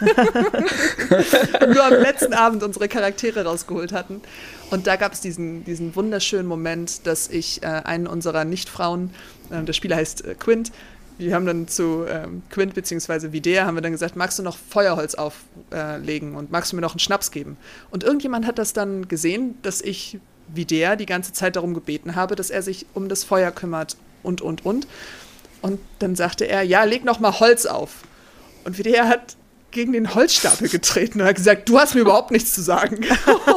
[1.61, 4.23] und nur am letzten Abend unsere Charaktere rausgeholt hatten.
[4.71, 9.11] Und da gab es diesen, diesen wunderschönen Moment, dass ich äh, einen unserer Nichtfrauen,
[9.51, 10.73] äh, der Spieler heißt äh, Quint,
[11.19, 13.33] wir haben dann zu ähm, Quint bzw.
[13.33, 16.83] Videa haben wir dann gesagt, magst du noch Feuerholz auflegen äh, und magst du mir
[16.83, 17.57] noch einen Schnaps geben?
[17.91, 22.37] Und irgendjemand hat das dann gesehen, dass ich Videa die ganze Zeit darum gebeten habe,
[22.37, 24.87] dass er sich um das Feuer kümmert und, und, und.
[25.63, 28.03] Und dann sagte er, ja, leg noch mal Holz auf.
[28.65, 29.37] Und Videa hat
[29.71, 33.05] gegen den Holzstapel getreten und hat gesagt, du hast mir überhaupt nichts zu sagen.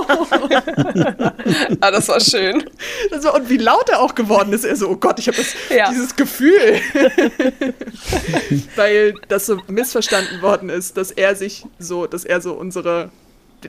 [1.81, 2.63] ah, das war schön.
[3.11, 4.65] Das war, und wie laut er auch geworden ist.
[4.65, 5.37] Er so, oh Gott, ich habe
[5.69, 5.89] ja.
[5.89, 6.79] dieses Gefühl.
[8.75, 13.09] Weil das so missverstanden worden ist, dass er sich so, dass er so unsere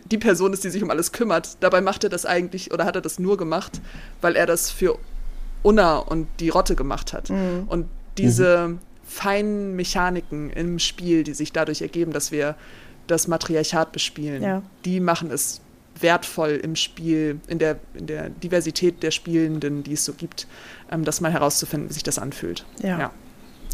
[0.04, 1.56] die Person ist, die sich um alles kümmert.
[1.60, 3.80] Dabei macht er das eigentlich oder hat er das nur gemacht,
[4.20, 4.96] weil er das für
[5.64, 7.28] Unna und die Rotte gemacht hat.
[7.28, 7.64] Mhm.
[7.66, 7.86] Und
[8.16, 8.78] diese, mhm
[9.10, 12.54] feinen Mechaniken im Spiel, die sich dadurch ergeben, dass wir
[13.08, 14.62] das Matriarchat bespielen, ja.
[14.84, 15.60] die machen es
[16.00, 20.46] wertvoll im Spiel, in der, in der Diversität der Spielenden, die es so gibt,
[20.90, 22.64] ähm, das mal herauszufinden, wie sich das anfühlt.
[22.82, 22.98] Ja.
[22.98, 23.10] ja.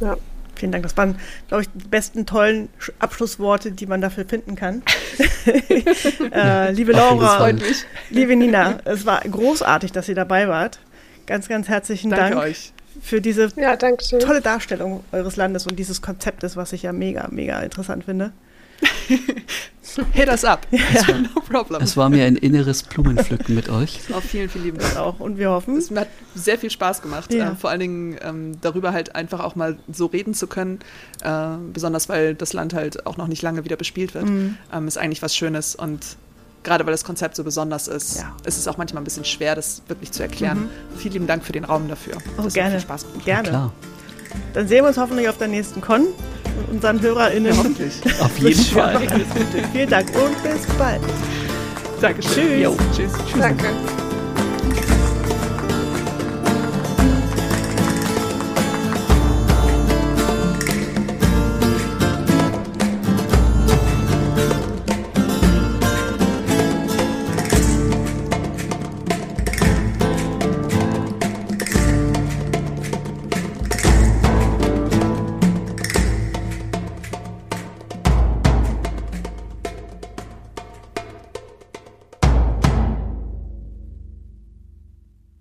[0.01, 0.17] ja.
[0.55, 0.85] Vielen Dank.
[0.85, 4.83] Das waren, glaube ich, die besten tollen Abschlussworte, die man dafür finden kann.
[6.33, 7.51] äh, liebe Laura,
[8.09, 10.79] liebe Nina, es war großartig, dass ihr dabei wart.
[11.27, 12.47] Ganz, ganz herzlichen Danke Dank.
[12.47, 12.73] euch
[13.03, 17.61] für diese ja, tolle Darstellung eures Landes und dieses Konzeptes, was ich ja mega, mega
[17.61, 18.33] interessant finde.
[20.13, 20.67] Hit us up.
[20.71, 20.81] Ja.
[21.35, 21.81] No problem.
[21.81, 24.01] Es war mir ein inneres Blumenpflücken mit euch.
[24.13, 25.21] Auch vielen, vielen lieben Dank auch.
[25.21, 25.77] Und wir hoffen.
[25.77, 27.33] Es hat sehr viel Spaß gemacht.
[27.33, 27.53] Ja.
[27.53, 30.81] Äh, vor allen Dingen ähm, darüber halt einfach auch mal so reden zu können.
[31.23, 34.29] Äh, besonders weil das Land halt auch noch nicht lange wieder bespielt wird.
[34.29, 34.57] Mhm.
[34.73, 35.75] Ähm, ist eigentlich was Schönes.
[35.75, 36.17] Und
[36.63, 38.35] gerade weil das Konzept so besonders ist, ja.
[38.45, 40.65] ist es auch manchmal ein bisschen schwer, das wirklich zu erklären.
[40.65, 40.99] Mhm.
[40.99, 42.19] Vielen lieben Dank für den Raum dafür.
[42.39, 42.71] Oh, das gerne.
[42.71, 43.25] hat viel Spaß gemacht.
[43.25, 43.49] Gerne.
[43.49, 43.73] Ja,
[44.55, 47.53] Dann sehen wir uns hoffentlich auf der nächsten Con mit unseren HörerInnen.
[47.53, 47.95] Ja, hoffentlich.
[48.21, 49.01] auf jeden Fall.
[49.73, 51.01] Vielen Dank und bis bald.
[52.01, 52.63] Dankeschön.
[52.63, 52.77] Tschüss.
[52.95, 53.13] Tschüss.
[53.31, 53.41] Tschüss.
[53.41, 53.67] Danke.